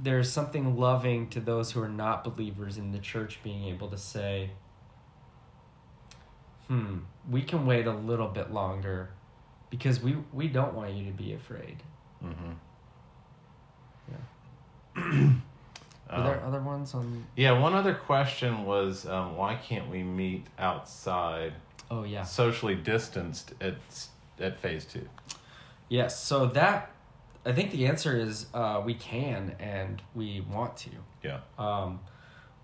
there's 0.00 0.30
something 0.32 0.76
loving 0.76 1.28
to 1.30 1.40
those 1.40 1.72
who 1.72 1.82
are 1.82 1.88
not 1.88 2.24
believers 2.24 2.78
in 2.78 2.92
the 2.92 2.98
church 2.98 3.40
being 3.42 3.64
able 3.64 3.88
to 3.88 3.98
say, 3.98 4.50
hmm, 6.68 6.98
we 7.30 7.42
can 7.42 7.66
wait 7.66 7.86
a 7.86 7.92
little 7.92 8.28
bit 8.28 8.52
longer 8.52 9.10
because 9.70 10.00
we, 10.00 10.16
we 10.32 10.48
don't 10.48 10.74
want 10.74 10.92
you 10.94 11.04
to 11.06 11.12
be 11.12 11.34
afraid. 11.34 11.82
Mhm. 12.24 12.54
Yeah. 14.10 15.02
Are 16.10 16.18
Um, 16.20 16.24
there 16.24 16.42
other 16.46 16.60
ones 16.62 16.94
on? 16.94 17.26
yeah. 17.36 17.52
One 17.52 17.74
other 17.74 17.94
question 17.94 18.64
was, 18.64 19.06
um, 19.06 19.36
why 19.36 19.56
can't 19.56 19.90
we 19.90 20.02
meet 20.02 20.46
outside, 20.58 21.52
Oh, 21.90 22.04
yeah. 22.04 22.22
socially 22.24 22.74
distanced 22.74 23.54
at 23.60 23.76
at 24.40 24.58
phase 24.60 24.84
two? 24.84 25.08
Yes. 25.88 26.22
So 26.22 26.46
that, 26.46 26.90
I 27.46 27.52
think 27.52 27.70
the 27.70 27.86
answer 27.86 28.16
is 28.16 28.46
uh, 28.54 28.82
we 28.84 28.94
can 28.94 29.56
and 29.58 30.02
we 30.14 30.40
want 30.42 30.76
to. 30.78 30.90
Yeah. 31.24 31.40
Um, 31.58 32.00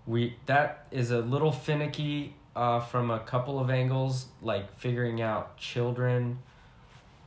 we 0.05 0.35
that 0.45 0.87
is 0.91 1.11
a 1.11 1.19
little 1.19 1.51
finicky 1.51 2.35
uh, 2.55 2.79
from 2.79 3.09
a 3.11 3.19
couple 3.19 3.59
of 3.59 3.69
angles, 3.69 4.27
like 4.41 4.77
figuring 4.77 5.21
out 5.21 5.57
children, 5.57 6.39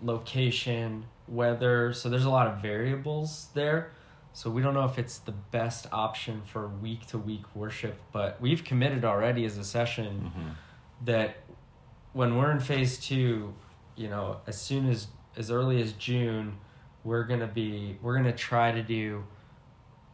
location, 0.03 1.05
weather. 1.27 1.93
So 1.93 2.09
there's 2.09 2.25
a 2.25 2.31
lot 2.31 2.47
of 2.47 2.59
variables 2.63 3.49
there. 3.55 3.91
So 4.33 4.51
we 4.51 4.63
don't 4.63 4.75
know 4.75 4.85
if 4.85 4.99
it's 4.99 5.19
the 5.19 5.33
best 5.33 5.87
option 5.91 6.43
for 6.47 6.69
week 6.69 7.07
to 7.09 7.19
week 7.19 7.43
worship, 7.57 7.99
but 8.13 8.41
we've 8.41 8.63
committed 8.63 9.05
already 9.05 9.45
as 9.45 9.59
a 9.59 9.65
session 9.65 10.31
Mhm. 10.37 10.55
that 11.07 11.37
when 12.19 12.37
we're 12.37 12.51
in 12.51 12.59
phase 12.59 12.99
two, 12.99 13.55
you 13.95 14.09
know, 14.09 14.39
as 14.49 14.61
soon 14.61 14.89
as 14.91 15.07
as 15.37 15.53
early 15.53 15.81
as 15.81 15.93
June, 15.93 16.57
we're 17.05 17.23
gonna 17.23 17.47
be 17.47 17.97
we're 18.03 18.17
gonna 18.17 18.33
try 18.35 18.73
to 18.73 18.83
do 18.83 19.23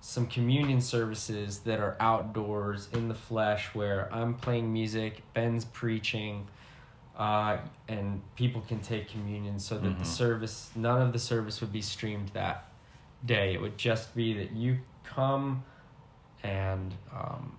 some 0.02 0.26
communion 0.26 0.82
services 0.82 1.60
that 1.60 1.80
are 1.80 1.96
outdoors 2.00 2.90
in 2.92 3.08
the 3.08 3.14
flesh 3.14 3.74
where 3.74 4.12
I'm 4.12 4.34
playing 4.34 4.70
music, 4.70 5.22
Ben's 5.32 5.64
preaching, 5.64 6.46
uh, 7.16 7.56
and 7.88 8.20
people 8.36 8.60
can 8.60 8.80
take 8.80 9.08
communion 9.08 9.58
so 9.58 9.78
that 9.78 9.98
the 9.98 10.04
Mhm. 10.04 10.06
service 10.06 10.72
none 10.76 11.00
of 11.00 11.14
the 11.14 11.18
service 11.18 11.62
would 11.62 11.72
be 11.72 11.80
streamed 11.80 12.28
that 12.34 12.68
day. 13.24 13.54
It 13.54 13.62
would 13.62 13.78
just 13.78 14.14
be 14.14 14.34
that 14.34 14.52
you 14.52 14.80
come 15.04 15.64
and 16.42 16.92
um, 17.14 17.56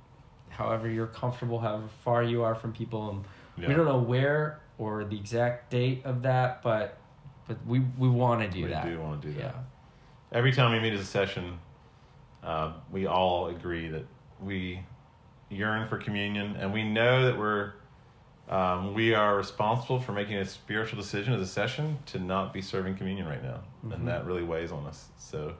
however 0.55 0.89
you're 0.89 1.07
comfortable, 1.07 1.59
however 1.59 1.87
far 2.03 2.23
you 2.23 2.43
are 2.43 2.55
from 2.55 2.71
people 2.73 3.09
and 3.09 3.25
Yeah. 3.57 3.67
we 3.69 3.73
don't 3.73 3.85
know 3.85 3.99
where 3.99 4.59
or 4.77 5.03
the 5.05 5.17
exact 5.17 5.69
date 5.69 6.01
of 6.05 6.21
that, 6.23 6.61
but 6.63 6.97
but 7.47 7.57
we 7.67 7.79
we 7.97 8.09
want 8.09 8.41
to 8.41 8.49
do 8.49 8.63
we 8.63 8.69
that. 8.71 8.85
We 8.85 8.91
do 8.91 8.99
want 8.99 9.21
to 9.21 9.27
do 9.27 9.33
that. 9.35 9.39
yeah. 9.43 9.51
Every 10.31 10.51
time 10.51 10.71
we 10.71 10.79
meet 10.79 10.93
as 10.93 11.01
a 11.01 11.05
session, 11.05 11.59
uh, 12.43 12.73
we 12.91 13.05
all 13.05 13.47
agree 13.47 13.87
that 13.89 14.05
we 14.41 14.83
yearn 15.49 15.87
for 15.87 15.97
communion, 15.97 16.55
and 16.59 16.73
we 16.73 16.83
know 16.83 17.25
that 17.25 17.37
we're 17.37 17.73
um, 18.49 18.93
we 18.93 19.13
are 19.15 19.35
responsible 19.37 19.99
for 19.99 20.11
making 20.11 20.35
a 20.37 20.45
spiritual 20.45 20.99
decision 21.01 21.33
as 21.33 21.41
a 21.41 21.47
session 21.47 21.97
to 22.07 22.19
not 22.19 22.53
be 22.53 22.61
serving 22.61 22.95
communion 22.95 23.27
right 23.27 23.41
now, 23.43 23.61
Mhm. 23.85 23.93
and 23.95 24.07
that 24.07 24.25
really 24.25 24.43
weighs 24.43 24.71
on 24.71 24.85
us. 24.85 25.09
So, 25.17 25.55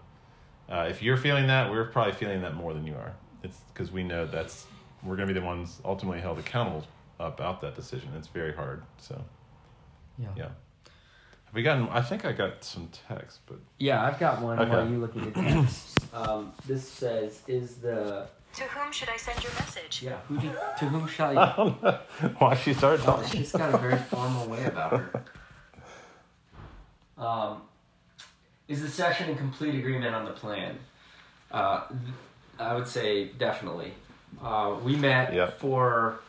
uh, 0.70 0.86
if 0.90 1.02
you're 1.02 1.18
feeling 1.18 1.48
that, 1.48 1.72
we're 1.72 1.86
probably 1.86 2.14
feeling 2.14 2.42
that 2.42 2.54
more 2.56 2.74
than 2.76 2.86
you 2.86 2.94
are. 2.96 3.14
It's 3.42 3.60
because 3.74 3.92
we 3.92 4.04
know 4.04 4.26
that's 4.28 4.68
we're 5.06 5.16
going 5.16 5.28
to 5.28 5.34
be 5.34 5.40
the 5.40 5.46
ones 5.46 5.80
ultimately 5.86 6.20
held 6.22 6.40
accountable 6.40 6.86
about 7.20 7.62
that 7.62 7.76
decision. 7.76 8.10
It's 8.18 8.28
very 8.28 8.54
hard. 8.54 8.84
So, 8.98 9.24
Yeah. 10.18 10.28
yeah. 10.36 10.44
Have 11.46 11.54
we 11.54 11.64
gotten? 11.64 11.88
I 11.90 12.02
think 12.02 12.26
I 12.26 12.34
got 12.34 12.64
some 12.64 12.90
text, 13.08 13.40
but 13.46 13.58
Yeah, 13.80 14.04
I've 14.04 14.20
got 14.20 14.42
one 14.42 14.60
Okay. 14.60 14.70
while 14.70 14.90
you 14.90 14.98
look 14.98 15.16
at 15.16 15.24
your 15.24 15.32
text. 15.32 16.00
um, 16.14 16.52
this 16.68 16.90
says, 16.90 17.42
"Is 17.48 17.76
the 17.78 18.28
To 18.56 18.64
whom 18.64 18.92
should 18.92 19.10
I 19.10 19.16
send 19.18 19.42
your 19.44 19.54
message? 19.54 20.02
yeah 20.04 20.18
who 20.28 20.38
did, 20.38 20.52
to 20.80 20.86
whom 20.86 21.08
shall 21.16 21.32
you?" 21.34 21.40
I 21.40 21.54
don't 21.56 21.82
know 21.84 22.00
why 22.40 22.56
she 22.56 22.74
started 22.74 23.02
Oh, 23.04 23.06
talking. 23.18 23.30
she's 23.30 23.52
got 23.54 23.74
a 23.74 23.78
very 23.78 23.98
formal 23.98 24.48
way 24.48 24.66
about 24.66 24.92
her. 25.00 25.24
Um, 27.18 27.62
is 28.68 28.82
the 28.82 28.90
session 28.90 29.30
in 29.30 29.38
complete 29.38 29.76
agreement 29.76 30.14
on 30.14 30.26
the 30.26 30.32
plan? 30.32 30.78
Uh, 31.50 31.88
th- 31.88 32.00
I 32.60 32.74
would 32.76 32.88
say 32.88 33.28
definitely. 33.30 33.94
Uh, 34.42 34.76
we 34.84 34.96
met 34.96 35.34
Yep. 35.34 35.60
for. 35.60 36.20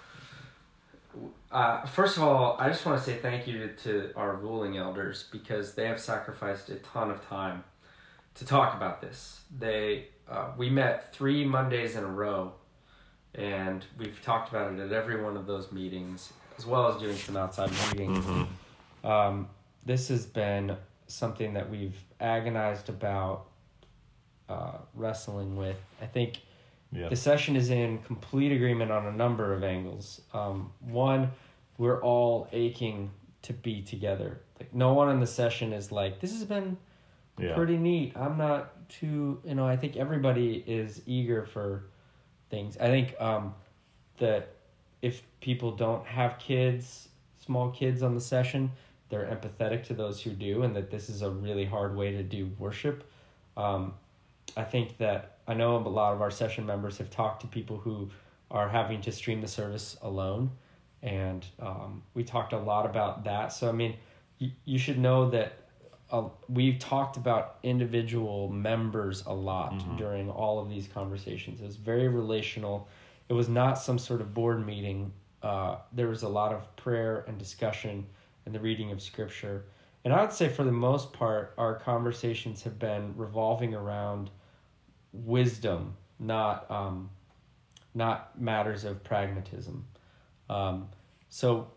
Uh, 1.51 1.87
first 1.87 2.17
of 2.17 2.23
all, 2.23 2.57
I 2.59 2.69
just 2.69 2.85
want 2.85 2.99
to 2.99 3.05
say 3.05 3.17
thank 3.17 3.47
you 3.47 3.59
to, 3.59 3.69
to 3.85 4.13
our 4.17 4.35
ruling 4.37 4.77
elders 4.77 5.25
because 5.31 5.75
they 5.75 5.87
have 5.87 6.01
sacrificed 6.01 6.69
a 6.69 6.75
ton 6.77 7.11
of 7.11 7.27
time 7.29 7.65
to 8.35 8.45
talk 8.45 8.75
about 8.75 9.01
this. 9.01 9.41
They 9.57 10.09
uh, 10.29 10.49
we 10.57 10.69
met 10.71 11.15
three 11.15 11.45
Mondays 11.45 11.95
in 11.97 12.03
a 12.05 12.09
row, 12.09 12.53
and 13.35 13.85
we've 13.97 14.21
talked 14.23 14.51
about 14.51 14.73
it 14.73 14.81
at 14.81 14.93
every 14.93 15.23
one 15.23 15.37
of 15.37 15.47
those 15.47 15.71
meetings, 15.73 16.33
as 16.59 16.67
well 16.67 16.89
as 16.89 17.01
doing 17.01 17.17
some 17.17 17.37
outside 17.37 17.71
meetings. 17.93 18.25
Mm-hmm. 18.25 19.07
Um, 19.07 19.49
this 19.85 20.09
has 20.09 20.27
been 20.27 20.77
something 21.07 21.55
that 21.55 21.71
we've 21.71 21.97
agonized 22.21 22.89
about, 22.89 23.47
uh, 24.49 24.79
wrestling 24.95 25.57
with. 25.57 25.77
I 26.03 26.07
think 26.07 26.39
Yeah. 26.97 27.09
the 27.09 27.17
session 27.17 27.57
is 27.57 27.71
in 27.71 27.99
complete 27.99 28.53
agreement 28.53 28.91
on 28.91 29.07
a 29.07 29.13
number 29.13 29.53
of 29.53 29.63
angles. 29.63 30.23
Um, 30.33 30.73
one, 30.81 31.31
we're 31.79 32.01
all 32.03 32.49
aching 32.53 33.11
to 33.43 33.53
be 33.53 33.83
together. 33.83 34.41
Like 34.59 34.75
no 34.75 34.95
one 34.95 35.11
in 35.11 35.21
the 35.21 35.27
session 35.27 35.73
is 35.73 35.93
like, 35.93 36.21
this 36.21 36.33
has 36.33 36.45
been 36.45 36.77
Yeah. 37.39 37.55
pretty 37.55 37.77
neat. 37.77 38.17
I'm 38.17 38.39
not 38.39 38.89
too, 38.89 39.41
you 39.45 39.55
know, 39.55 39.67
I 39.67 39.77
think 39.77 39.97
everybody 39.97 40.65
is 40.67 41.03
eager 41.07 41.45
for 41.45 41.85
things. 42.49 42.79
I 42.79 42.87
think 42.87 43.15
um, 43.21 43.55
that 44.19 44.55
if 45.03 45.23
people 45.41 45.73
don't 45.73 46.07
have 46.07 46.39
kids, 46.39 47.09
small 47.45 47.71
kids 47.71 48.03
on 48.03 48.15
the 48.15 48.21
session, 48.21 48.71
they're 49.09 49.27
empathetic 49.27 49.85
to 49.85 49.95
those 49.95 50.21
who 50.23 50.31
do, 50.31 50.63
and 50.63 50.75
that 50.75 50.91
this 50.91 51.09
is 51.09 51.23
a 51.23 51.31
really 51.31 51.65
hard 51.65 51.95
way 51.95 52.11
to 52.13 52.23
do 52.23 52.51
worship. 52.59 53.05
Um, 53.57 53.95
I 54.57 54.65
think 54.65 54.97
that 54.99 55.36
I 55.47 55.55
know 55.55 55.77
a 55.77 55.79
lot 55.79 56.13
of 56.13 56.21
our 56.21 56.31
session 56.31 56.67
members 56.67 56.99
have 56.99 57.11
talked 57.11 57.43
to 57.43 57.47
people 57.47 57.77
who 57.77 58.11
are 58.51 58.69
having 58.69 59.01
to 59.03 59.13
stream 59.13 59.41
the 59.41 59.49
service 59.49 59.97
alone, 60.03 60.51
and 61.03 61.45
um, 61.61 62.03
we 62.15 62.25
talked 62.25 62.53
a 62.53 62.59
lot 62.59 62.87
about 62.87 63.25
that. 63.25 63.53
So 63.53 63.69
I 63.69 63.73
mean, 63.73 63.97
you, 64.39 64.51
you 64.65 64.79
should 64.79 64.99
know 64.99 65.31
that 65.31 65.67
uh, 66.11 66.29
we've 66.49 66.79
talked 66.79 67.17
about 67.17 67.59
individual 67.63 68.49
members 68.49 69.25
a 69.27 69.33
lot 69.33 69.75
during 69.97 70.31
all 70.31 70.61
of 70.61 70.69
these 70.69 70.87
conversations. 70.87 71.61
It 71.61 71.67
was 71.67 71.77
very 71.77 72.09
relational. 72.09 72.89
It 73.29 73.33
was 73.33 73.49
not 73.49 73.75
some 73.75 73.99
sort 73.99 74.21
of 74.21 74.33
board 74.33 74.65
meeting. 74.65 75.13
Uh, 75.43 75.77
there 75.93 76.07
was 76.07 76.23
a 76.23 76.29
lot 76.29 76.53
of 76.53 76.77
prayer 76.77 77.25
and 77.27 77.39
discussion 77.39 78.07
and 78.45 78.55
the 78.55 78.61
reading 78.61 78.93
of 78.93 79.03
scripture. 79.03 79.65
And 80.05 80.15
I 80.15 80.21
would 80.21 80.33
say, 80.33 80.49
for 80.49 80.63
the 80.63 80.71
most 80.71 81.13
part, 81.13 81.53
our 81.59 81.75
conversations 81.75 82.63
have 82.63 82.79
been 82.79 83.13
revolving 83.17 83.75
around 83.75 84.31
wisdom, 85.25 85.97
not 86.19 86.71
um, 86.71 87.11
not 87.95 88.41
matters 88.41 88.85
of 88.85 89.03
pragmatism. 89.03 89.85
Um, 90.49 90.89
so, 91.29 91.69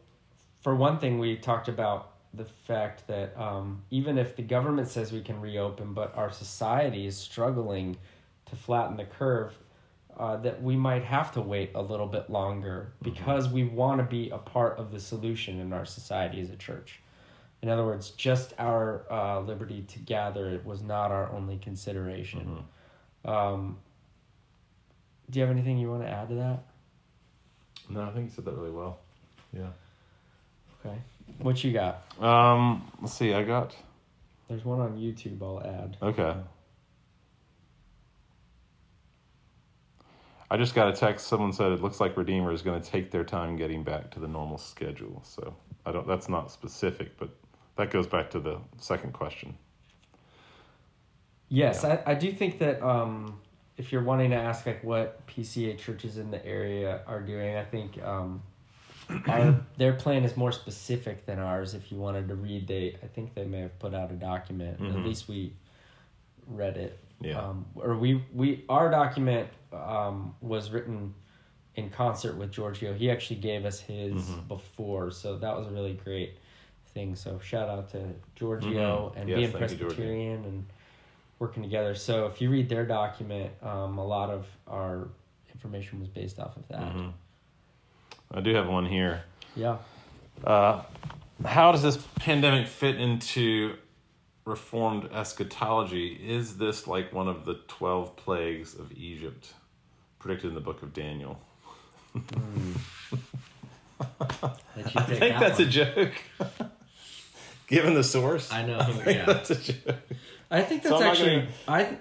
for 0.62 0.75
one 0.75 1.00
thing, 1.00 1.19
we 1.19 1.38
talked 1.38 1.67
about 1.67 2.13
the 2.34 2.46
fact 2.46 3.08
that 3.08 3.36
um, 3.39 3.81
even 3.89 4.17
if 4.17 4.36
the 4.36 4.43
government 4.43 4.88
says 4.88 5.12
we 5.12 5.22
can 5.22 5.41
reopen, 5.41 5.93
but 5.93 6.15
our 6.15 6.31
society 6.31 7.08
is 7.08 7.17
struggling 7.17 7.98
to 8.46 8.55
flatten 8.55 8.98
the 8.98 9.05
curve, 9.05 9.58
uh, 10.17 10.36
that 10.38 10.62
we 10.62 10.75
might 10.75 11.03
have 11.03 11.31
to 11.31 11.41
wait 11.41 11.72
a 11.75 11.81
little 11.81 12.05
bit 12.05 12.29
longer 12.29 12.91
because 13.01 13.48
we 13.48 13.63
want 13.63 14.00
to 14.00 14.03
be 14.03 14.29
a 14.29 14.38
part 14.38 14.77
of 14.77 14.91
the 14.91 15.00
solution 15.00 15.60
in 15.60 15.72
our 15.72 15.86
society 15.86 16.41
as 16.41 16.50
a 16.50 16.58
church. 16.58 17.00
In 17.62 17.69
other 17.69 17.86
words, 17.86 18.12
just 18.12 18.53
our 18.58 19.05
uh, 19.12 19.39
liberty 19.41 19.81
to 19.88 20.00
gather 20.00 20.60
was 20.63 20.81
not 20.81 21.12
our 21.12 21.31
only 21.31 21.58
consideration. 21.58 22.63
Um, 23.25 23.77
do 25.29 25.39
you 25.39 25.45
have 25.45 25.55
anything 25.55 25.77
you 25.77 25.89
want 25.89 26.03
to 26.03 26.09
add 26.09 26.29
to 26.29 26.35
that? 26.35 26.63
No, 27.89 28.03
I 28.03 28.11
think 28.11 28.25
you 28.25 28.31
said 28.35 28.45
that 28.45 28.53
really 28.53 28.71
well. 28.71 28.99
Yeah. 29.53 29.67
Okay. 30.85 30.95
What 31.39 31.63
you 31.63 31.73
got? 31.73 32.03
Um. 32.21 32.91
Let's 33.01 33.13
see. 33.13 33.33
I 33.33 33.43
got. 33.43 33.75
There's 34.47 34.65
one 34.65 34.79
on 34.79 34.97
YouTube 34.97 35.41
I'll 35.41 35.61
add. 35.63 35.97
Okay. 36.01 36.35
I 40.51 40.57
just 40.57 40.73
got 40.73 40.88
a 40.88 40.93
text. 40.93 41.27
Someone 41.27 41.53
said 41.53 41.71
it 41.71 41.81
looks 41.81 41.99
like 41.99 42.17
Redeemer 42.17 42.51
is 42.51 42.63
going 42.63 42.81
to 42.81 42.89
take 42.89 43.11
their 43.11 43.23
time 43.23 43.55
getting 43.55 43.83
back 43.83 44.09
to 44.11 44.19
the 44.19 44.27
normal 44.27 44.57
schedule. 44.57 45.21
So 45.23 45.55
I 45.85 45.91
don't. 45.91 46.07
That's 46.07 46.29
not 46.29 46.51
specific, 46.51 47.17
but 47.17 47.29
that 47.75 47.91
goes 47.91 48.07
back 48.07 48.31
to 48.31 48.39
the 48.39 48.57
second 48.77 49.13
question. 49.13 49.57
Yes, 51.49 51.83
I, 51.83 52.01
I 52.05 52.13
do 52.13 52.31
think 52.31 52.59
that 52.59 52.81
um, 52.85 53.39
if 53.77 53.91
you're 53.91 54.03
wanting 54.03 54.29
to 54.31 54.35
ask 54.35 54.65
like 54.65 54.83
what 54.83 55.25
PCA 55.27 55.77
churches 55.77 56.17
in 56.17 56.29
the 56.31 56.43
area 56.45 57.01
are 57.07 57.21
doing, 57.21 57.55
I 57.55 57.63
think 57.65 58.01
um, 58.03 58.41
our 59.27 59.59
their 59.77 59.93
plan 59.93 60.23
is 60.23 60.37
more 60.37 60.51
specific 60.51 61.25
than 61.25 61.39
ours. 61.39 61.73
If 61.73 61.91
you 61.91 61.97
wanted 61.97 62.27
to 62.27 62.35
read, 62.35 62.67
they 62.67 62.97
I 63.03 63.07
think 63.07 63.33
they 63.33 63.45
may 63.45 63.61
have 63.61 63.77
put 63.79 63.93
out 63.95 64.11
a 64.11 64.15
document. 64.15 64.79
Mhm. 64.79 64.99
At 64.99 65.05
least 65.05 65.27
we 65.27 65.53
read 66.47 66.77
it. 66.77 66.99
Yeah. 67.21 67.39
Um, 67.41 67.65
or 67.75 67.95
we 67.95 68.23
we 68.33 68.63
our 68.69 68.89
document 68.91 69.49
um, 69.73 70.35
was 70.41 70.69
written 70.71 71.13
in 71.75 71.89
concert 71.89 72.37
with 72.37 72.51
Giorgio. 72.51 72.93
He 72.93 73.09
actually 73.09 73.37
gave 73.39 73.65
us 73.65 73.79
his 73.79 74.13
Mhm. 74.13 74.47
before, 74.47 75.09
so 75.11 75.37
that 75.37 75.57
was 75.57 75.65
a 75.67 75.71
really 75.71 75.93
great 76.03 76.37
thing. 76.93 77.15
So 77.15 77.39
shout 77.39 77.69
out 77.69 77.89
to 77.91 78.13
Giorgio 78.35 79.09
Mhm. 79.15 79.19
and 79.21 79.29
Yes, 79.29 79.37
being 79.37 79.51
thank 79.51 79.71
you. 79.71 79.77
Presbyterian 79.87 80.45
and 80.45 80.65
working 81.39 81.63
together. 81.63 81.96
So 81.96 82.25
if 82.27 82.41
you 82.41 82.50
read 82.50 82.69
their 82.69 82.86
document, 82.86 83.51
um, 83.63 83.98
a 83.98 84.05
lot 84.05 84.29
of 84.29 84.46
our 84.67 85.08
information 85.53 86.00
was 86.00 86.10
based 86.10 86.39
off 86.39 86.55
of 86.58 86.67
that. 86.67 86.81
Mhm. 86.81 87.13
I 88.31 88.41
do 88.41 88.53
have 88.53 88.67
one 88.67 88.86
here. 88.86 89.24
Yeah. 89.55 89.77
Uh, 90.43 90.84
how 91.46 91.72
does 91.72 91.81
this 91.81 91.98
pandemic 92.15 92.67
fit 92.67 93.00
into 93.00 93.77
Reformed 94.46 95.10
eschatology? 95.12 96.13
Is 96.13 96.58
this 96.58 96.88
like 96.88 97.13
one 97.13 97.27
of 97.27 97.46
the 97.46 97.55
12 97.67 98.15
plagues 98.15 98.74
of 98.74 98.91
Egypt 98.91 99.53
predicted 100.19 100.50
in 100.50 100.55
the 100.55 100.62
book 100.62 100.84
of 100.84 100.93
Daniel? 100.93 101.39
You 104.01 104.84
I 104.96 105.03
think 105.03 105.19
that 105.19 105.39
that's 105.39 105.60
a 105.60 105.65
joke. 105.65 106.13
Given 107.67 107.93
the 107.96 108.03
source, 108.03 108.51
I 108.51 108.65
know. 108.65 108.79
I 108.79 108.86
think 108.86 109.17
yeah. 109.17 109.25
that's 109.25 109.50
a 109.50 109.55
joke. 109.55 109.96
I 110.51 110.61
think 110.61 110.83
that's 110.83 110.95
I'm 110.95 111.03
actually 111.03 111.35
gonna- 111.37 111.47
I. 111.67 111.97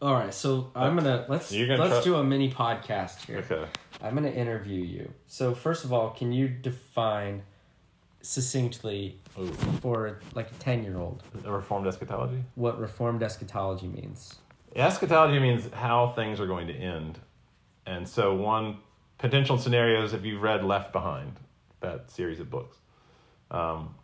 All 0.00 0.14
right, 0.14 0.34
so 0.34 0.70
I'm 0.74 0.96
gonna 0.96 1.26
let's 1.28 1.50
gonna 1.52 1.76
let's 1.76 1.94
try- 1.96 2.04
do 2.04 2.14
a 2.16 2.24
mini 2.24 2.50
podcast 2.50 3.24
here. 3.26 3.38
Okay. 3.38 3.64
I'm 4.02 4.14
gonna 4.14 4.30
interview 4.30 4.82
you. 4.82 5.12
So 5.26 5.54
first 5.54 5.84
of 5.84 5.92
all, 5.92 6.10
can 6.10 6.32
you 6.32 6.48
define 6.48 7.42
succinctly 8.20 9.18
Ooh. 9.38 9.46
for 9.80 10.20
like 10.34 10.50
a 10.50 10.54
ten 10.54 10.82
year 10.84 10.98
old 10.98 11.22
Reformed 11.44 11.86
eschatology? 11.86 12.42
what 12.54 12.78
reformed 12.80 13.22
eschatology 13.22 13.86
means? 13.86 14.36
Eschatology 14.74 15.38
means 15.38 15.68
how 15.72 16.08
things 16.08 16.40
are 16.40 16.46
going 16.46 16.66
to 16.68 16.74
end. 16.74 17.18
And 17.84 18.08
so, 18.08 18.34
one 18.34 18.78
potential 19.18 19.58
scenarios, 19.58 20.14
if 20.14 20.24
you've 20.24 20.40
read 20.42 20.64
Left 20.64 20.92
Behind, 20.92 21.38
that 21.80 22.10
series 22.10 22.40
of 22.40 22.48
books. 22.50 22.78
Um, 23.50 23.94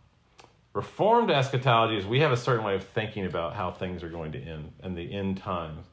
Reformed 0.73 1.31
eschatology 1.31 1.97
is 1.97 2.05
we 2.05 2.19
have 2.19 2.31
a 2.31 2.37
certain 2.37 2.63
way 2.63 2.75
of 2.75 2.83
thinking 2.83 3.25
about 3.25 3.55
how 3.55 3.71
things 3.71 4.03
are 4.03 4.09
going 4.09 4.31
to 4.33 4.39
end 4.39 4.71
and 4.83 4.95
the 4.95 5.13
end 5.13 5.37
times. 5.37 5.85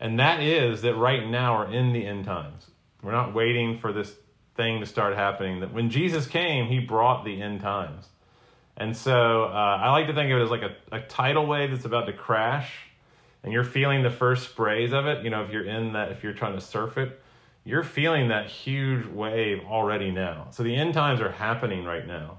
And 0.00 0.18
that 0.18 0.42
is 0.42 0.82
that 0.82 0.94
right 0.94 1.26
now 1.26 1.58
we're 1.58 1.72
in 1.72 1.92
the 1.92 2.04
end 2.04 2.24
times. 2.24 2.66
We're 3.02 3.12
not 3.12 3.34
waiting 3.34 3.78
for 3.78 3.92
this 3.92 4.12
thing 4.56 4.80
to 4.80 4.86
start 4.86 5.14
happening. 5.14 5.60
That 5.60 5.72
when 5.72 5.88
Jesus 5.90 6.26
came, 6.26 6.66
he 6.66 6.80
brought 6.80 7.24
the 7.24 7.40
end 7.40 7.60
times. 7.60 8.08
And 8.76 8.96
so 8.96 9.44
uh, 9.44 9.78
I 9.82 9.90
like 9.92 10.08
to 10.08 10.14
think 10.14 10.32
of 10.32 10.40
it 10.40 10.42
as 10.42 10.50
like 10.50 10.62
a, 10.62 10.74
a 10.90 11.00
tidal 11.00 11.46
wave 11.46 11.70
that's 11.70 11.84
about 11.84 12.06
to 12.06 12.12
crash 12.12 12.72
and 13.44 13.52
you're 13.52 13.62
feeling 13.62 14.02
the 14.02 14.10
first 14.10 14.50
sprays 14.50 14.92
of 14.92 15.06
it, 15.06 15.22
you 15.22 15.30
know, 15.30 15.44
if 15.44 15.52
you're 15.52 15.66
in 15.66 15.92
that, 15.92 16.10
if 16.10 16.24
you're 16.24 16.32
trying 16.32 16.54
to 16.54 16.62
surf 16.62 16.96
it, 16.96 17.20
you're 17.62 17.84
feeling 17.84 18.28
that 18.28 18.46
huge 18.46 19.06
wave 19.06 19.60
already 19.66 20.10
now. 20.10 20.48
So 20.50 20.62
the 20.62 20.74
end 20.74 20.94
times 20.94 21.20
are 21.20 21.30
happening 21.30 21.84
right 21.84 22.06
now. 22.06 22.38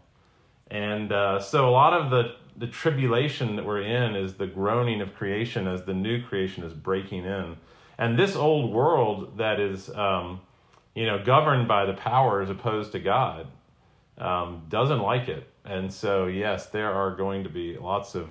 And 0.72 1.12
uh, 1.12 1.40
so 1.40 1.70
a 1.70 1.72
lot 1.72 1.94
of 1.94 2.10
the, 2.10 2.36
the 2.58 2.68
tribulation 2.68 3.56
that 3.56 3.66
we're 3.66 3.82
in 3.82 4.16
is 4.16 4.36
the 4.36 4.48
groaning 4.48 5.02
of 5.02 5.14
creation 5.14 5.68
as 5.68 5.84
the 5.84 5.94
new 5.94 6.22
creation 6.24 6.64
is 6.64 6.74
breaking 6.74 7.26
in. 7.26 7.58
And 7.98 8.18
this 8.18 8.36
old 8.36 8.74
world 8.74 9.38
that 9.38 9.60
is, 9.60 9.90
um, 9.90 10.42
you 10.96 11.06
know, 11.06 11.24
governed 11.24 11.68
by 11.68 11.86
the 11.86 11.94
power 11.94 12.42
as 12.42 12.50
opposed 12.50 12.92
to 12.94 13.00
God, 13.00 13.48
um, 14.18 14.64
doesn't 14.70 15.00
like 15.00 15.28
it. 15.28 15.48
And 15.64 15.92
so, 15.92 16.28
yes, 16.28 16.68
there 16.68 16.92
are 16.92 17.16
going 17.16 17.44
to 17.44 17.50
be 17.50 17.78
lots 17.78 18.16
of 18.16 18.30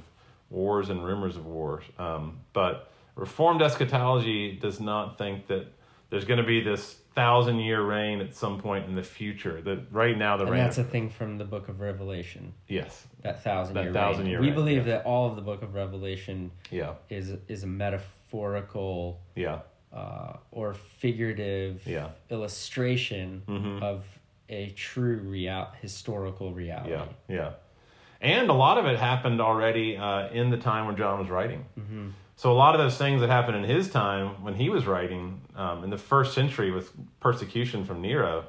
wars 0.51 0.91
and 0.91 1.05
rumors 1.05 1.37
of 1.37 1.47
wars. 1.47 1.85
Um, 1.99 2.41
but 2.53 2.91
Reformed 3.17 3.63
eschatology 3.63 4.53
does 4.53 4.81
not 4.81 5.19
think 5.19 5.47
that 5.47 5.67
there's 6.11 6.25
going 6.25 6.39
to 6.39 6.47
be 6.47 6.61
this 6.61 6.97
thousand 7.15 7.59
year 7.61 7.81
reign 7.83 8.21
at 8.21 8.35
some 8.35 8.61
point 8.61 8.87
in 8.87 8.95
the 8.95 9.03
future. 9.03 9.61
That 9.61 9.87
right 9.93 10.17
now 10.19 10.37
the 10.37 10.45
And 10.45 10.53
reign. 10.53 10.63
that's 10.65 10.79
a 10.79 10.85
thing 10.85 11.11
from 11.11 11.39
the 11.39 11.45
book 11.45 11.69
of 11.69 11.81
Revelation. 11.81 12.53
yes. 12.69 13.07
That 13.23 13.43
thousand 13.43 13.75
That 13.75 13.85
year 13.85 13.93
thousand 13.93 14.23
reign. 14.25 14.31
year 14.33 14.41
we 14.41 14.47
reign, 14.49 14.55
believe 14.55 14.87
yeah. 14.87 14.97
that 14.99 15.05
all 15.07 15.29
of 15.31 15.37
the 15.37 15.43
book 15.43 15.63
of 15.63 15.75
Revelation 15.75 16.51
Yeah. 16.71 16.95
is 17.09 17.31
is 17.49 17.63
a 17.63 17.67
metaphorical 17.69 19.21
Yeah. 19.37 19.61
uh, 19.93 20.37
or 20.51 20.75
figurative 20.75 21.87
Yeah. 21.87 22.09
illustration 22.31 23.43
Mhm. 23.47 23.83
of 23.83 24.05
a 24.49 24.71
true 24.71 25.19
real 25.19 25.69
historical 25.81 26.53
reality. 26.53 26.91
Yeah. 26.91 27.05
Yeah. 27.29 27.51
And 28.21 28.49
a 28.51 28.55
lot 28.55 28.79
of 28.79 28.87
it 28.87 28.99
happened 28.99 29.41
already 29.41 29.97
uh, 29.97 30.29
in 30.31 30.51
the 30.51 30.57
time 30.57 30.87
when 30.87 30.97
John 30.97 31.19
was 31.21 31.29
writing. 31.31 31.65
Mm-hmm. 31.79 32.09
So 32.37 32.51
a 32.51 32.55
lot 32.55 32.75
of 32.75 32.81
those 32.81 32.97
things 32.99 33.21
that 33.21 33.31
happened 33.31 33.57
in 33.59 33.65
his 33.65 33.89
time 33.91 34.43
when 34.43 34.55
he 34.55 34.69
was 34.69 34.87
writing 34.87 35.41
um, 35.55 35.85
in 35.85 35.91
the 35.91 35.99
first 35.99 36.35
century 36.35 36.71
with 36.71 36.91
persecution 37.21 37.85
from 37.85 38.01
Nero, 38.03 38.45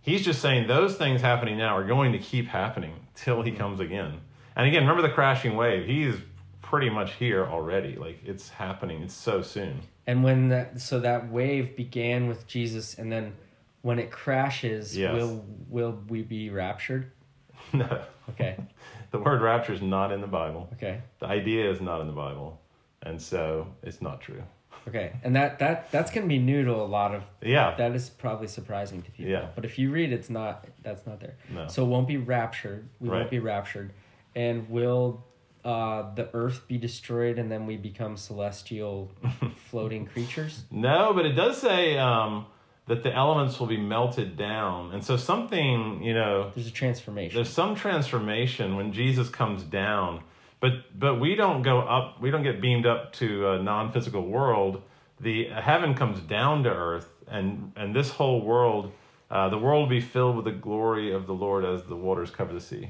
he's 0.00 0.24
just 0.24 0.40
saying 0.40 0.68
those 0.68 0.94
things 0.96 1.20
happening 1.20 1.58
now 1.58 1.76
are 1.76 1.84
going 1.84 2.12
to 2.12 2.18
keep 2.18 2.46
happening 2.46 2.94
till 3.14 3.42
he 3.42 3.50
comes 3.50 3.80
again. 3.80 4.20
And 4.56 4.68
again, 4.68 4.82
remember 4.82 5.02
the 5.02 5.12
crashing 5.12 5.56
wave? 5.56 5.84
He's 5.86 6.14
pretty 6.62 6.90
much 6.90 7.14
here 7.14 7.44
already. 7.44 7.96
Like 7.96 8.20
it's 8.24 8.48
happening. 8.50 9.02
It's 9.02 9.14
so 9.14 9.42
soon. 9.42 9.80
And 10.06 10.22
when 10.22 10.48
that 10.50 10.80
so 10.80 11.00
that 11.00 11.30
wave 11.30 11.76
began 11.76 12.28
with 12.28 12.46
Jesus, 12.46 12.94
and 12.94 13.10
then 13.10 13.34
when 13.82 13.98
it 13.98 14.10
crashes, 14.12 14.96
Yes. 14.96 15.12
will 15.14 15.44
will 15.68 15.98
we 16.08 16.22
be 16.22 16.50
raptured? 16.50 17.10
no, 17.72 18.02
Okay, 18.30 18.56
the 19.10 19.18
word 19.18 19.42
rapture 19.42 19.72
is 19.72 19.82
not 19.82 20.12
in 20.12 20.20
the 20.20 20.26
Bible. 20.26 20.68
okay, 20.74 21.00
The 21.18 21.26
idea 21.26 21.70
is 21.70 21.80
not 21.80 22.00
in 22.00 22.06
the 22.06 22.12
Bible, 22.12 22.60
and 23.04 23.20
so 23.20 23.66
it's 23.82 24.00
not 24.02 24.20
true. 24.20 24.42
okay. 24.88 25.12
And 25.22 25.34
that 25.36 25.58
that 25.60 25.90
that's 25.90 26.10
gonna 26.10 26.26
be 26.26 26.38
new 26.38 26.64
to 26.64 26.72
a 26.74 26.88
lot 26.98 27.14
of. 27.14 27.22
Yeah. 27.42 27.74
That 27.76 27.94
is 27.94 28.10
probably 28.10 28.48
surprising 28.48 29.02
to 29.02 29.10
people. 29.10 29.30
Yeah. 29.32 29.48
But 29.54 29.64
if 29.64 29.78
you 29.78 29.90
read, 29.90 30.12
it's 30.12 30.30
not. 30.30 30.66
That's 30.82 31.06
not 31.06 31.20
there. 31.20 31.36
No. 31.52 31.68
So 31.68 31.84
it 31.84 31.88
won't 31.88 32.08
be 32.08 32.16
raptured. 32.18 32.88
We 33.00 33.08
Right. 33.08 33.18
won't 33.18 33.30
be 33.30 33.38
raptured, 33.38 33.92
and 34.34 34.68
will. 34.68 35.24
Uh, 35.64 36.14
the 36.14 36.28
earth 36.34 36.68
be 36.68 36.76
destroyed 36.76 37.38
and 37.38 37.50
then 37.50 37.64
we 37.64 37.78
become 37.78 38.18
celestial 38.18 39.10
floating 39.70 40.04
creatures 40.04 40.64
No, 40.70 41.14
but 41.14 41.24
it 41.24 41.32
does 41.32 41.56
say 41.58 41.96
um, 41.96 42.44
that 42.86 43.02
the 43.02 43.10
elements 43.10 43.58
will 43.58 43.66
be 43.66 43.78
melted 43.78 44.36
down, 44.36 44.92
and 44.92 45.02
so 45.02 45.16
something 45.16 46.02
you 46.02 46.12
know. 46.12 46.50
there's 46.54 46.66
a 46.66 46.70
transformation 46.70 47.34
There's 47.34 47.48
some 47.48 47.74
transformation 47.76 48.76
when 48.76 48.92
Jesus 48.92 49.30
comes 49.30 49.62
down, 49.62 50.20
but 50.64 50.98
but 50.98 51.20
we 51.20 51.34
don't 51.34 51.60
go 51.60 51.80
up. 51.80 52.22
We 52.22 52.30
don't 52.30 52.42
get 52.42 52.58
beamed 52.62 52.86
up 52.86 53.12
to 53.14 53.50
a 53.50 53.62
non-physical 53.62 54.26
world. 54.26 54.80
The 55.20 55.44
heaven 55.48 55.94
comes 55.94 56.20
down 56.20 56.62
to 56.64 56.70
earth, 56.70 57.10
and 57.28 57.72
and 57.76 57.94
this 57.94 58.08
whole 58.12 58.40
world, 58.40 58.90
uh, 59.30 59.50
the 59.50 59.58
world 59.58 59.82
will 59.82 59.90
be 59.90 60.00
filled 60.00 60.36
with 60.36 60.46
the 60.46 60.52
glory 60.68 61.12
of 61.12 61.26
the 61.26 61.34
Lord 61.34 61.66
as 61.66 61.82
the 61.84 61.96
waters 61.96 62.30
cover 62.30 62.54
the 62.54 62.62
sea. 62.62 62.88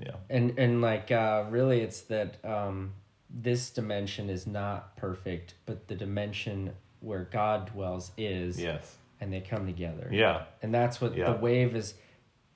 Yeah, 0.00 0.16
and 0.28 0.58
and 0.58 0.82
like 0.82 1.12
uh 1.12 1.44
really 1.48 1.80
it's 1.80 2.00
that 2.12 2.44
um 2.44 2.92
this 3.30 3.70
dimension 3.70 4.28
is 4.28 4.46
not 4.46 4.96
perfect 4.96 5.54
but 5.64 5.86
the 5.88 5.94
dimension 5.94 6.72
where 7.00 7.24
god 7.32 7.72
dwells 7.72 8.10
is 8.18 8.60
yes, 8.60 8.96
and 9.20 9.32
they 9.32 9.40
come 9.40 9.64
together 9.66 10.08
yeah, 10.12 10.42
and 10.62 10.74
that's 10.74 11.00
what 11.00 11.16
Yeah. 11.16 11.30
the 11.32 11.38
wave 11.38 11.74
is 11.76 11.94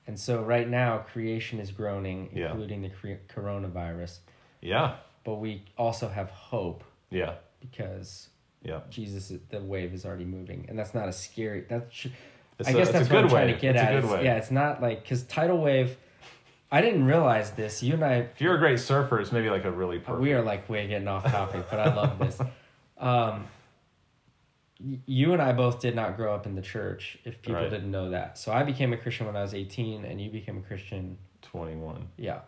and 0.06 0.18
so 0.18 0.42
right 0.42 0.68
now 0.68 0.98
creation 0.98 1.60
is 1.60 1.70
groaning 1.70 2.30
Yeah. 2.34 2.50
including 2.50 2.82
the 2.82 2.90
cre- 2.90 3.22
coronavirus 3.34 4.18
yeah, 4.60 4.96
but 5.24 5.36
we 5.36 5.62
also 5.76 6.08
have 6.08 6.30
hope 6.30 6.84
yeah, 7.10 7.34
because 7.60 8.28
yeah. 8.62 8.80
jesus 8.90 9.32
the 9.48 9.60
wave 9.60 9.92
is 9.94 10.04
already 10.04 10.24
moving 10.24 10.66
and 10.68 10.78
that's 10.78 10.94
not 10.94 11.08
a 11.08 11.12
scary 11.12 11.64
that's 11.68 11.92
sh- 11.94 12.06
i 12.66 12.70
a- 12.70 12.74
guess 12.74 12.90
that's 12.90 13.08
what 13.08 13.18
i'm 13.18 13.22
good 13.24 13.30
trying 13.30 13.54
to 13.54 13.58
get 13.60 13.74
It's 13.74 13.82
at 13.84 13.94
It's- 13.94 14.24
yeah 14.24 14.36
it's 14.36 14.50
not 14.50 14.82
like 14.82 15.02
because 15.02 15.22
tidal 15.24 15.58
wave 15.58 15.96
i 16.70 16.80
didn't 16.82 17.04
realize 17.06 17.52
this 17.52 17.82
you 17.82 17.94
and 17.94 18.04
i 18.04 18.14
If 18.16 18.40
you're 18.40 18.54
a 18.56 18.58
great 18.58 18.78
surfer, 18.78 19.18
it's 19.18 19.32
maybe 19.32 19.48
like 19.50 19.64
a 19.64 19.70
really 19.70 19.98
perfect. 19.98 20.20
We 20.20 20.34
are 20.34 20.42
like 20.42 20.68
way 20.68 20.86
getting 20.88 21.08
off 21.08 21.24
topic, 21.24 21.66
but 21.70 21.80
I 21.80 21.94
love 21.94 22.18
this. 22.18 22.38
Um, 22.98 23.46
you 25.06 25.32
and 25.32 25.42
I 25.42 25.52
both 25.52 25.80
did 25.80 25.94
not 25.94 26.16
grow 26.16 26.34
up 26.34 26.46
in 26.46 26.54
the 26.54 26.62
church. 26.62 27.18
If 27.24 27.42
people 27.42 27.60
Right. 27.60 27.70
didn't 27.70 27.90
know 27.90 28.10
that, 28.10 28.38
so 28.38 28.52
I 28.52 28.62
became 28.62 28.92
a 28.92 28.96
Christian 28.96 29.26
when 29.26 29.36
I 29.36 29.42
was 29.42 29.52
eighteen, 29.54 30.04
and 30.04 30.20
you 30.20 30.30
became 30.30 30.58
a 30.58 30.62
Christian. 30.62 31.18
21. 31.42 32.06
Yeah. 32.16 32.40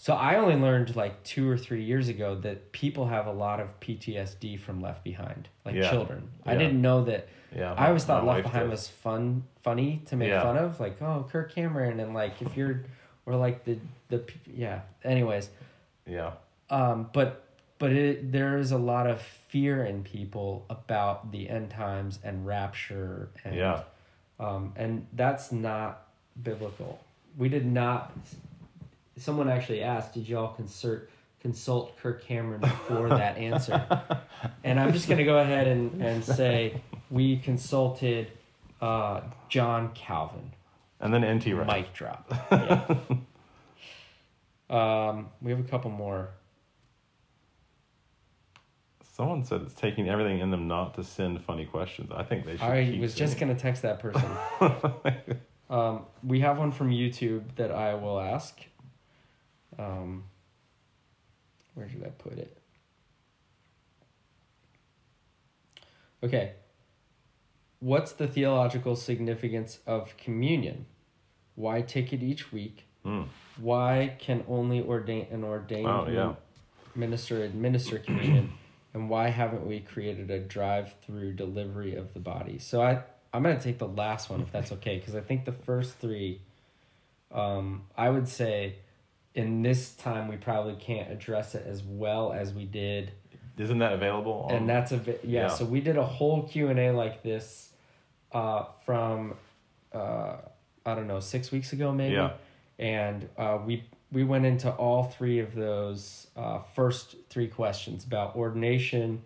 So 0.00 0.14
I 0.14 0.36
only 0.36 0.56
learned 0.56 0.96
like 0.96 1.22
two 1.24 1.46
or 1.46 1.58
three 1.58 1.82
years 1.84 2.08
ago 2.08 2.34
that 2.36 2.72
people 2.72 3.08
have 3.08 3.26
a 3.26 3.32
lot 3.32 3.60
of 3.60 3.68
PTSD 3.80 4.58
from 4.58 4.80
Left 4.80 5.04
Behind, 5.04 5.46
like 5.66 5.74
Yeah. 5.74 5.90
children. 5.90 6.30
I 6.46 6.54
didn't 6.56 6.80
know 6.80 7.04
that. 7.04 7.28
Yeah, 7.54 7.74
I 7.74 7.88
always 7.88 8.04
thought 8.04 8.24
Left 8.24 8.44
Behind 8.44 8.70
does. 8.70 8.78
was 8.80 8.88
fun, 8.88 9.44
funny 9.62 10.00
to 10.06 10.16
make 10.16 10.30
Yeah. 10.30 10.42
fun 10.42 10.56
of, 10.56 10.80
like 10.80 11.02
oh 11.02 11.26
Kirk 11.30 11.52
Cameron, 11.52 12.00
and 12.00 12.14
like 12.14 12.40
if 12.40 12.56
you're, 12.56 12.84
or 13.26 13.36
like 13.36 13.64
the 13.64 13.76
the 14.08 14.24
yeah. 14.46 14.80
Anyways, 15.04 15.50
Yeah, 16.06 16.32
um, 16.70 17.10
but 17.12 17.44
but 17.78 17.92
it, 17.92 18.32
there 18.32 18.56
is 18.56 18.72
a 18.72 18.78
lot 18.78 19.06
of 19.06 19.20
fear 19.20 19.84
in 19.84 20.02
people 20.02 20.64
about 20.70 21.30
the 21.30 21.50
end 21.50 21.68
times 21.68 22.20
and 22.24 22.46
rapture 22.46 23.28
and 23.44 23.54
yeah, 23.54 23.82
um, 24.38 24.72
and 24.76 25.06
that's 25.12 25.52
not 25.52 26.06
biblical. 26.42 27.00
We 27.36 27.50
did 27.50 27.66
not. 27.66 28.12
Someone 29.20 29.48
actually 29.50 29.82
asked, 29.82 30.14
"Did 30.14 30.28
y'all 30.28 30.52
consult 30.54 31.00
consult 31.40 31.96
Kirk 31.98 32.24
Cameron 32.24 32.60
before 32.60 33.08
that 33.10 33.36
answer?" 33.36 33.84
And 34.64 34.80
I'm 34.80 34.92
just 34.92 35.08
gonna 35.08 35.24
go 35.24 35.38
ahead 35.38 35.66
and 35.68 36.00
and 36.02 36.24
say 36.24 36.80
we 37.10 37.36
consulted 37.38 38.30
uh, 38.80 39.20
John 39.48 39.90
Calvin. 39.94 40.52
and 41.00 41.12
then 41.12 41.22
NT 41.36 41.54
Wright. 41.54 41.66
Mic 41.66 41.92
drop. 41.92 42.32
Yeah. 44.70 45.08
um, 45.08 45.28
we 45.42 45.50
have 45.50 45.60
a 45.60 45.64
couple 45.64 45.90
more. 45.90 46.30
Someone 49.02 49.44
said 49.44 49.62
it's 49.62 49.74
taking 49.74 50.08
everything 50.08 50.38
in 50.38 50.50
them 50.50 50.66
not 50.68 50.94
to 50.94 51.04
send 51.04 51.42
funny 51.44 51.66
questions. 51.66 52.10
I 52.14 52.22
think 52.22 52.46
they 52.46 52.52
should. 52.56 52.62
I 52.62 52.98
was 53.00 53.14
just 53.14 53.38
gonna 53.38 53.54
text 53.54 53.82
that 53.82 53.98
person. 53.98 54.30
um, 55.70 56.06
we 56.22 56.40
have 56.40 56.56
one 56.58 56.72
from 56.72 56.90
YouTube 56.90 57.42
that 57.56 57.70
I 57.70 57.94
will 57.94 58.18
ask. 58.18 58.58
Um, 59.80 60.24
where 61.74 61.88
should 61.88 62.04
I 62.04 62.08
put 62.10 62.34
it? 62.38 62.56
Okay. 66.22 66.52
What's 67.78 68.12
the 68.12 68.26
theological 68.28 68.94
significance 68.94 69.78
of 69.86 70.14
communion? 70.18 70.84
Why 71.54 71.80
take 71.80 72.12
it 72.12 72.22
each 72.22 72.52
week? 72.52 72.84
Mm. 73.06 73.28
Why 73.58 74.16
can 74.18 74.44
only 74.46 74.82
ordain 74.82 75.26
an 75.30 75.44
ordained 75.44 75.86
Oh, 75.88 76.06
yeah. 76.08 76.34
minister 76.94 77.42
administer 77.42 77.98
communion? 77.98 78.52
and 78.94 79.08
why 79.08 79.28
haven't 79.28 79.66
we 79.66 79.80
created 79.80 80.30
a 80.30 80.40
drive-through 80.40 81.32
delivery 81.34 81.94
of 81.94 82.12
the 82.12 82.20
body? 82.20 82.58
So 82.58 82.82
I 82.82 83.02
I'm 83.32 83.42
gonna 83.42 83.60
take 83.60 83.78
the 83.78 83.88
last 83.88 84.28
one 84.28 84.42
if 84.42 84.52
that's 84.52 84.72
okay 84.72 84.98
because 84.98 85.14
I 85.14 85.20
think 85.20 85.46
the 85.46 85.52
first 85.52 85.94
three, 85.98 86.42
um, 87.32 87.84
I 87.96 88.10
would 88.10 88.28
say, 88.28 88.76
in 89.34 89.62
this 89.62 89.92
time 89.92 90.28
we 90.28 90.36
probably 90.36 90.74
can't 90.74 91.10
address 91.10 91.54
it 91.54 91.64
as 91.66 91.82
well 91.82 92.32
as 92.32 92.52
we 92.52 92.64
did 92.64 93.12
Isn't 93.58 93.78
that 93.78 93.92
available? 93.92 94.46
On, 94.48 94.54
and 94.54 94.68
that's 94.68 94.92
a 94.92 94.96
vi- 94.96 95.18
yeah, 95.22 95.42
yeah. 95.42 95.48
So 95.48 95.64
we 95.64 95.80
did 95.80 95.96
a 95.96 96.04
whole 96.04 96.42
Q 96.48 96.68
and 96.68 96.78
A 96.78 96.90
like 96.92 97.22
this, 97.22 97.70
uh, 98.32 98.64
from, 98.86 99.34
uh, 99.92 100.36
I 100.86 100.94
don't 100.94 101.06
know, 101.06 101.20
six 101.20 101.52
weeks 101.52 101.72
ago 101.72 101.92
maybe. 101.92 102.14
Yeah. 102.14 102.32
And 102.78 103.28
uh, 103.36 103.58
we 103.64 103.84
we 104.12 104.24
went 104.24 104.44
into 104.46 104.70
all 104.72 105.04
three 105.04 105.38
of 105.38 105.54
those 105.54 106.26
uh, 106.36 106.60
first 106.74 107.14
three 107.28 107.46
questions 107.46 108.04
about 108.04 108.34
ordination, 108.34 109.22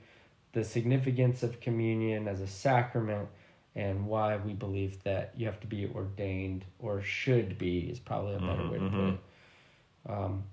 the 0.53 0.65
significance 0.65 1.43
of 1.43 1.61
communion 1.61 2.29
as 2.29 2.41
a 2.43 2.47
sacrament, 2.47 3.29
and 3.77 4.07
why 4.07 4.37
we 4.37 4.53
believe 4.53 5.03
that 5.05 5.33
you 5.37 5.47
have 5.47 5.61
to 5.61 5.67
be 5.67 5.89
ordained 5.95 6.65
or 6.81 7.01
should 7.01 7.57
be 7.57 7.79
is 7.91 7.99
probably 7.99 8.35
a 8.35 8.39
better 8.41 8.63
Mhm, 8.65 8.71
way 8.71 8.79
to 8.79 8.85
put 8.85 8.93
mhm. 8.93 9.15
it. 9.15 9.21
Um, 10.09 10.45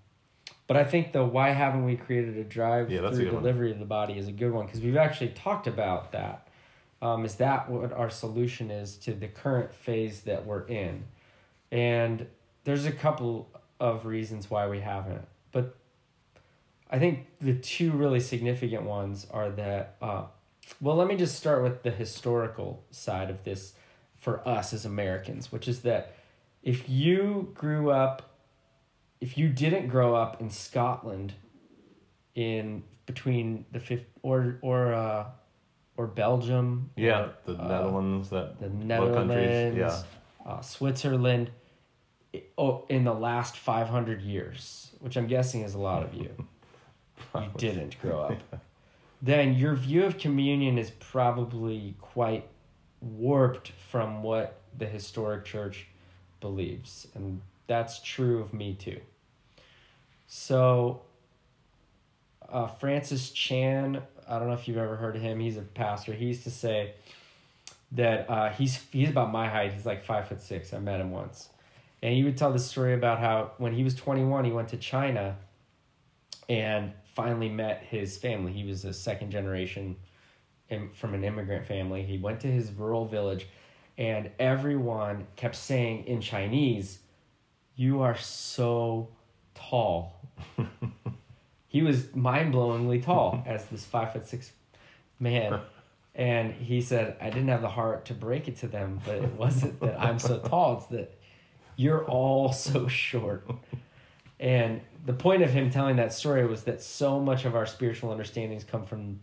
but 0.67 0.77
I 0.77 0.83
think 0.85 1.11
the 1.11 1.23
why 1.23 1.49
haven't 1.49 1.83
we 1.83 1.97
created 1.97 2.37
a 2.37 2.43
drive 2.43 2.89
Yeah, 2.89 3.01
that's 3.01 3.17
a 3.17 3.21
through 3.21 3.33
one. 3.33 3.43
delivery 3.43 3.71
of 3.71 3.79
the 3.79 3.85
body 3.85 4.17
is 4.17 4.27
a 4.27 4.31
good 4.31 4.51
one 4.51 4.65
because 4.65 4.79
we've 4.79 4.97
actually 4.97 5.29
talked 5.29 5.67
about 5.67 6.13
that. 6.13 6.47
Um, 7.01 7.25
is 7.25 7.35
that 7.35 7.69
what 7.69 7.91
our 7.91 8.09
solution 8.09 8.71
is 8.71 8.95
to 8.97 9.13
the 9.13 9.27
current 9.27 9.73
phase 9.73 10.21
that 10.21 10.45
we're 10.45 10.65
in? 10.67 11.05
And 11.71 12.27
there's 12.63 12.85
a 12.85 12.91
couple 12.91 13.49
of 13.79 14.05
reasons 14.05 14.49
why 14.49 14.67
we 14.67 14.79
haven't, 14.79 15.27
but 15.51 15.75
I 16.89 16.99
think 16.99 17.25
the 17.39 17.53
two 17.55 17.91
really 17.91 18.19
significant 18.19 18.83
ones 18.83 19.25
are 19.31 19.49
that. 19.51 19.95
Uh, 20.01 20.23
well, 20.79 20.95
let 20.95 21.07
me 21.07 21.15
just 21.15 21.35
start 21.35 21.63
with 21.63 21.83
the 21.83 21.91
historical 21.91 22.83
side 22.91 23.29
of 23.29 23.43
this 23.43 23.73
for 24.19 24.47
us 24.47 24.73
as 24.73 24.85
Americans, 24.85 25.51
which 25.51 25.67
is 25.67 25.81
that 25.81 26.13
if 26.63 26.87
you 26.87 27.51
grew 27.55 27.89
up, 27.89 28.30
if 29.21 29.37
you 29.37 29.47
didn't 29.47 29.87
grow 29.87 30.15
up 30.15 30.41
in 30.41 30.49
Scotland, 30.49 31.33
in 32.35 32.83
between 33.05 33.65
the 33.71 33.79
fifth 33.79 34.05
or 34.23 34.57
or 34.61 34.93
uh, 34.93 35.25
or 35.95 36.07
Belgium, 36.07 36.89
Yeah, 36.95 37.21
or, 37.21 37.33
the 37.45 37.53
uh, 37.53 37.67
Netherlands, 37.67 38.29
that 38.31 38.59
the 38.59 38.69
Netherlands, 38.69 39.77
yeah. 39.77 40.01
uh, 40.45 40.61
Switzerland, 40.61 41.51
oh, 42.57 42.85
in 42.89 43.03
the 43.03 43.13
last 43.13 43.57
five 43.57 43.87
hundred 43.87 44.21
years, 44.21 44.91
which 44.99 45.15
I'm 45.15 45.27
guessing 45.27 45.61
is 45.61 45.75
a 45.75 45.79
lot 45.79 46.03
of 46.03 46.13
you. 46.13 46.47
you 47.35 47.49
didn't 47.57 48.01
grow 48.01 48.21
up. 48.21 48.61
Then 49.23 49.53
your 49.53 49.75
view 49.75 50.05
of 50.05 50.17
communion 50.17 50.79
is 50.79 50.89
probably 50.89 51.93
quite 52.01 52.47
warped 53.01 53.71
from 53.91 54.23
what 54.23 54.61
the 54.75 54.87
historic 54.87 55.45
church 55.45 55.85
believes, 56.39 57.05
and 57.13 57.39
that's 57.71 57.99
true 58.01 58.41
of 58.41 58.53
me 58.53 58.73
too. 58.73 58.99
So, 60.27 61.03
uh, 62.49 62.67
Francis 62.67 63.31
Chan, 63.31 64.01
I 64.27 64.39
don't 64.39 64.49
know 64.49 64.53
if 64.53 64.67
you've 64.67 64.77
ever 64.77 64.97
heard 64.97 65.15
of 65.15 65.21
him. 65.21 65.39
He's 65.39 65.55
a 65.55 65.61
pastor. 65.61 66.11
He 66.11 66.25
used 66.25 66.43
to 66.43 66.51
say 66.51 66.95
that 67.93 68.29
uh, 68.29 68.49
he's 68.49 68.75
he's 68.91 69.09
about 69.09 69.31
my 69.31 69.47
height. 69.47 69.73
He's 69.73 69.85
like 69.85 70.03
five 70.03 70.27
foot 70.27 70.41
six. 70.41 70.73
I 70.73 70.79
met 70.79 70.99
him 70.99 71.11
once, 71.11 71.47
and 72.03 72.13
he 72.13 72.25
would 72.25 72.35
tell 72.37 72.51
the 72.51 72.59
story 72.59 72.93
about 72.93 73.19
how 73.19 73.51
when 73.57 73.73
he 73.73 73.85
was 73.85 73.95
twenty 73.95 74.25
one, 74.25 74.43
he 74.43 74.51
went 74.51 74.67
to 74.69 74.77
China, 74.77 75.37
and 76.49 76.91
finally 77.15 77.47
met 77.47 77.83
his 77.89 78.17
family. 78.17 78.51
He 78.51 78.65
was 78.65 78.83
a 78.83 78.93
second 78.93 79.31
generation 79.31 79.95
from 80.93 81.13
an 81.13 81.23
immigrant 81.23 81.65
family. 81.65 82.03
He 82.03 82.17
went 82.17 82.41
to 82.41 82.47
his 82.47 82.71
rural 82.71 83.05
village, 83.05 83.47
and 83.97 84.29
everyone 84.39 85.27
kept 85.37 85.55
saying 85.55 86.05
in 86.05 86.19
Chinese, 86.19 86.99
"You 87.81 88.01
are 88.01 88.17
so 88.17 89.09
tall." 89.55 90.21
he 91.67 91.81
was 91.81 92.15
mind 92.15 92.53
blowingly 92.53 93.03
tall 93.03 93.43
as 93.45 93.65
this 93.65 93.85
five 93.85 94.13
foot 94.13 94.27
six 94.27 94.51
man. 95.19 95.59
And 96.13 96.53
he 96.53 96.81
said, 96.81 97.15
I 97.21 97.29
didn't 97.29 97.47
have 97.47 97.61
the 97.61 97.69
heart 97.69 98.05
to 98.05 98.13
break 98.13 98.47
it 98.49 98.57
to 98.57 98.67
them, 98.67 98.99
but 99.05 99.15
it 99.15 99.33
wasn't 99.33 99.79
that 99.79 99.99
I'm 99.99 100.19
so 100.19 100.39
tall, 100.39 100.77
it's 100.77 100.87
that 100.87 101.17
you're 101.77 102.05
all 102.05 102.51
so 102.51 102.87
short. 102.87 103.49
And 104.39 104.81
the 105.05 105.13
point 105.13 105.41
of 105.41 105.51
him 105.51 105.69
telling 105.69 105.95
that 105.95 106.13
story 106.13 106.45
was 106.45 106.63
that 106.63 106.81
so 106.81 107.19
much 107.19 107.45
of 107.45 107.55
our 107.55 107.65
spiritual 107.65 108.11
understandings 108.11 108.63
come 108.63 108.85
from 108.85 109.21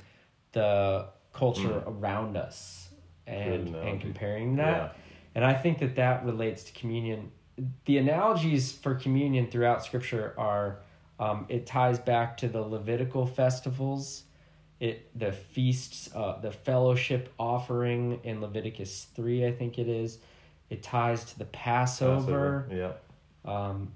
the 0.53 1.07
culture 1.33 1.69
mm. 1.69 1.83
around 1.87 2.37
us 2.37 2.89
and, 3.27 3.75
and 3.77 4.01
comparing 4.01 4.57
that. 4.57 4.77
Yeah. 4.77 4.91
And 5.35 5.45
I 5.45 5.55
think 5.55 5.79
that 5.81 5.97
that 5.97 6.25
relates 6.25 6.65
to 6.65 6.73
communion. 6.73 7.31
The 7.85 7.99
analogies 7.99 8.73
for 8.73 8.95
communion 8.95 9.49
throughout 9.49 9.85
Scripture 9.85 10.35
are 10.39 10.81
um, 11.19 11.47
it 11.49 11.67
ties 11.67 11.99
back 11.99 12.37
to 12.39 12.49
the 12.49 12.61
Levitical 12.61 13.27
festivals, 13.27 14.25
it 14.79 15.11
the 15.19 15.33
feasts, 15.33 16.09
uh, 16.15 16.39
the 16.41 16.53
fellowship 16.53 17.33
offering 17.39 18.21
in 18.23 18.41
Leviticus 18.41 19.09
three, 19.15 19.45
I 19.45 19.53
think 19.53 19.79
it 19.79 19.89
is. 19.89 20.19
It 20.71 20.83
ties 20.83 21.25
to 21.25 21.39
the 21.39 21.47
Passover. 21.47 22.69
Yeah. 22.71 22.93
Um, 23.45 23.93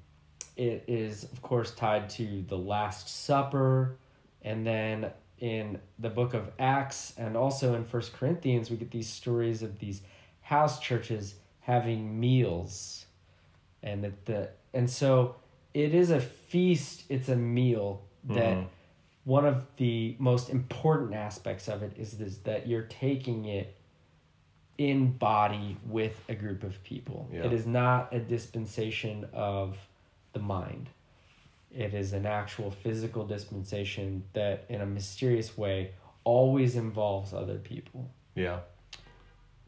it 0.56 0.84
is, 0.88 1.24
of 1.24 1.40
course, 1.42 1.70
tied 1.72 2.10
to 2.10 2.42
the 2.48 2.58
Last 2.58 3.08
Supper. 3.08 3.98
And 4.42 4.66
then 4.66 5.10
in 5.38 5.78
the 5.98 6.10
book 6.10 6.34
of 6.34 6.50
Acts 6.58 7.14
and 7.16 7.36
also 7.36 7.74
in 7.74 7.84
First 7.84 8.12
Corinthians, 8.14 8.70
we 8.70 8.76
get 8.76 8.90
these 8.90 9.08
stories 9.08 9.62
of 9.62 9.78
these 9.78 10.02
house 10.40 10.80
churches 10.80 11.36
having 11.60 12.18
meals. 12.18 13.06
And 13.82 14.04
that 14.04 14.26
the 14.26 14.50
and 14.74 14.88
so 14.88 15.36
it 15.74 15.94
is 15.94 16.10
a 16.10 16.20
feast, 16.20 17.04
it's 17.08 17.28
a 17.28 17.36
meal 17.36 18.02
that 18.24 18.56
Mhm. 18.56 18.66
one 19.24 19.44
of 19.46 19.66
the 19.76 20.16
most 20.18 20.50
important 20.50 21.14
aspects 21.14 21.68
of 21.68 21.82
it 21.82 21.92
is 21.96 22.18
this 22.18 22.38
that 22.38 22.66
you're 22.66 22.82
taking 22.86 23.44
it 23.46 23.74
in 24.78 25.12
body 25.16 25.76
with 25.86 26.22
a 26.28 26.34
group 26.34 26.62
of 26.64 26.82
people. 26.82 27.28
Yeah. 27.32 27.44
It 27.44 27.52
is 27.52 27.66
not 27.66 28.12
a 28.12 28.18
dispensation 28.20 29.28
of 29.32 29.76
the 30.32 30.40
mind. 30.40 30.88
It 31.70 31.94
is 31.94 32.12
an 32.12 32.26
actual 32.26 32.70
physical 32.70 33.26
dispensation 33.26 34.24
that, 34.32 34.64
in 34.68 34.80
a 34.80 34.86
mysterious 34.86 35.56
way, 35.56 35.92
always 36.24 36.76
involves 36.76 37.32
other 37.32 37.58
people. 37.58 38.10
Yeah. 38.34 38.60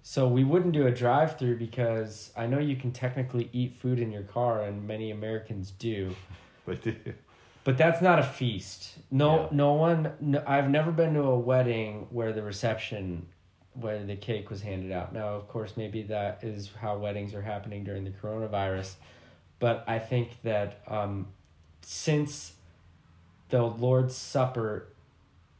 So 0.06 0.28
we 0.28 0.44
wouldn't 0.44 0.74
do 0.74 0.86
a 0.86 0.90
drive 0.90 1.38
through 1.38 1.56
because 1.56 2.30
I 2.36 2.46
know 2.46 2.58
you 2.58 2.76
can 2.76 2.92
technically 2.92 3.48
eat 3.54 3.74
food 3.76 3.98
in 3.98 4.12
your 4.12 4.22
car, 4.22 4.62
and 4.62 4.86
many 4.86 5.10
Americans 5.10 5.72
do. 5.78 6.14
They 6.66 6.76
do. 6.76 6.94
But 7.64 7.76
that's 7.78 8.00
not 8.02 8.18
a 8.18 8.22
feast. 8.22 8.96
No, 9.10 9.42
Yeah. 9.42 9.48
no 9.52 9.72
one. 9.74 10.12
No, 10.20 10.42
I've 10.46 10.68
never 10.70 10.90
been 10.92 11.12
to 11.14 11.22
a 11.22 11.38
wedding 11.38 12.06
where 12.10 12.32
the 12.34 12.42
reception, 12.42 13.26
where 13.74 14.02
the 14.04 14.16
cake 14.16 14.48
was 14.50 14.60
handed 14.62 14.92
out. 14.92 15.12
Now, 15.14 15.28
of 15.28 15.48
course, 15.48 15.74
maybe 15.76 16.02
that 16.04 16.40
is 16.42 16.70
how 16.80 16.96
weddings 16.98 17.34
are 17.34 17.42
happening 17.42 17.82
during 17.84 18.04
the 18.04 18.10
coronavirus, 18.10 18.94
but 19.58 19.84
I 19.86 19.98
think 19.98 20.40
that 20.42 20.80
um, 20.86 21.28
since 21.82 22.52
the 23.50 23.62
Lord's 23.62 24.14
Supper 24.16 24.86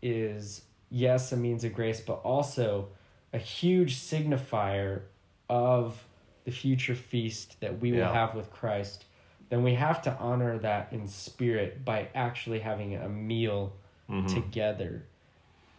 is 0.03 0.63
yes 0.91 1.33
a 1.33 1.37
means 1.37 1.65
of 1.65 1.73
grace, 1.75 2.01
but 2.01 2.21
also 2.23 2.89
a 3.35 3.38
huge 3.38 3.97
signifier 3.97 5.03
of 5.51 6.03
the 6.44 6.51
future 6.51 6.94
feast 6.94 7.61
that 7.61 7.81
we 7.81 7.90
will 7.92 7.99
Yeah. 7.99 8.12
have 8.12 8.35
with 8.35 8.51
Christ 8.51 9.05
then 9.51 9.62
we 9.62 9.75
have 9.75 10.01
to 10.03 10.12
honor 10.16 10.59
that 10.59 10.88
in 10.90 11.07
spirit 11.07 11.85
by 11.85 12.09
actually 12.14 12.59
having 12.61 12.97
a 12.97 13.09
meal 13.09 13.73
Mhm. 14.09 14.27
together 14.33 15.05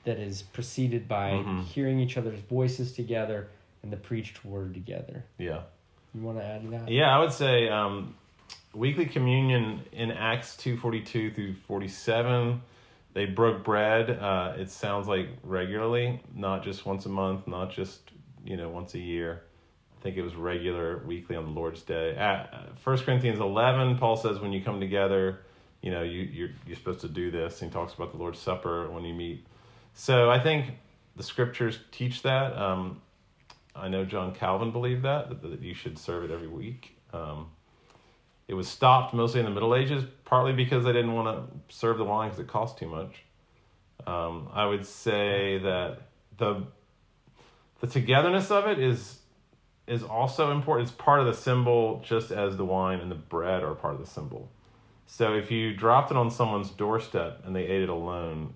that 0.05 0.17
is 0.19 0.43
preceded 0.43 1.07
by 1.07 1.31
Mhm. 1.31 1.63
hearing 1.63 1.99
each 1.99 2.15
other's 2.15 2.39
voices 2.41 2.93
together 2.93 3.49
and 3.81 3.91
the 3.91 3.97
preached 3.97 4.45
word 4.45 4.75
together. 4.75 5.25
Yeah. 5.39 5.63
You 6.13 6.21
want 6.21 6.37
to 6.37 6.45
add 6.45 6.61
to 6.61 6.67
that? 6.69 6.89
Yeah, 6.89 7.13
I 7.13 7.19
would 7.19 7.31
say 7.33 7.67
um, 7.67 8.15
weekly 8.73 9.07
communion 9.07 9.81
in 9.91 10.11
Acts 10.11 10.55
two 10.55 10.77
forty 10.77 11.01
two 11.01 11.31
through 11.31 11.55
forty 11.55 11.87
seven. 11.87 12.61
They 13.15 13.25
broke 13.25 13.63
bread. 13.63 14.09
Uh, 14.09 14.55
it 14.57 14.69
sounds 14.69 15.07
like 15.07 15.29
regularly, 15.41 16.21
not 16.33 16.65
just 16.65 16.85
once 16.85 17.05
a 17.05 17.09
month, 17.09 17.47
not 17.47 17.71
just 17.71 18.11
you 18.43 18.57
know 18.57 18.67
once 18.69 18.93
a 18.93 18.99
year. 18.99 19.43
I 19.97 20.03
think 20.03 20.17
it 20.17 20.21
was 20.21 20.35
regular, 20.35 21.01
weekly 21.07 21.37
on 21.37 21.45
the 21.45 21.51
Lord's 21.51 21.81
Day. 21.81 22.13
At 22.17 22.77
First 22.77 23.05
Corinthians 23.05 23.39
eleven, 23.39 23.97
Paul 23.97 24.17
says 24.17 24.39
when 24.39 24.51
you 24.51 24.61
come 24.61 24.81
together, 24.81 25.39
you 25.81 25.91
know 25.91 26.03
you 26.03 26.23
you're 26.23 26.49
you're 26.67 26.75
supposed 26.75 26.99
to 27.01 27.07
do 27.07 27.31
this. 27.31 27.61
He 27.61 27.69
talks 27.69 27.93
about 27.93 28.11
the 28.11 28.17
Lord's 28.17 28.37
Supper 28.39 28.91
when 28.91 29.05
you 29.05 29.13
meet. 29.13 29.47
So 29.93 30.29
I 30.29 30.37
think 30.37 30.73
the 31.15 31.23
scriptures 31.23 31.79
teach 31.91 32.21
that. 32.23 32.53
Um, 32.57 33.01
I 33.73 33.87
know 33.87 34.03
John 34.03 34.35
Calvin 34.35 34.71
believed 34.71 35.03
that, 35.03 35.29
that, 35.29 35.41
that 35.41 35.61
you 35.61 35.73
should 35.73 35.97
serve 35.97 36.25
it 36.25 36.31
every 36.31 36.49
week. 36.49 36.97
Um, 37.13 37.47
it 38.49 38.55
was 38.55 38.67
stopped 38.67 39.13
mostly 39.13 39.39
in 39.39 39.45
the 39.45 39.51
Middle 39.53 39.73
Ages, 39.73 40.03
partly 40.25 40.53
because 40.53 40.85
I 40.85 40.91
didn't 40.91 41.13
want 41.13 41.49
to 41.69 41.75
serve 41.75 41.97
the 41.97 42.03
wine 42.03 42.29
because 42.29 42.43
it 42.43 42.47
cost 42.47 42.77
too 42.77 42.87
much. 42.87 43.23
Um, 44.05 44.49
I 44.53 44.65
would 44.65 44.85
say 44.85 45.59
that 45.59 45.99
the 46.37 46.63
the 47.79 47.87
togetherness 47.87 48.51
of 48.51 48.67
it 48.67 48.79
is 48.79 49.19
is 49.87 50.03
also 50.03 50.51
important. 50.51 50.89
It's 50.89 50.97
part 50.97 51.19
of 51.19 51.27
the 51.27 51.33
symbol, 51.33 52.01
just 52.03 52.31
as 52.31 52.57
the 52.57 52.65
wine 52.65 52.99
and 52.99 53.09
the 53.09 53.15
bread 53.15 53.63
are 53.63 53.75
part 53.75 53.93
of 53.93 53.99
the 53.99 54.07
symbol. 54.07 54.51
So 55.07 55.35
if 55.35 55.51
you 55.51 55.73
dropped 55.73 56.11
it 56.11 56.17
on 56.17 56.31
someone's 56.31 56.71
doorstep 56.71 57.41
and 57.45 57.55
they 57.55 57.63
ate 57.63 57.83
it 57.83 57.89
alone, 57.89 58.55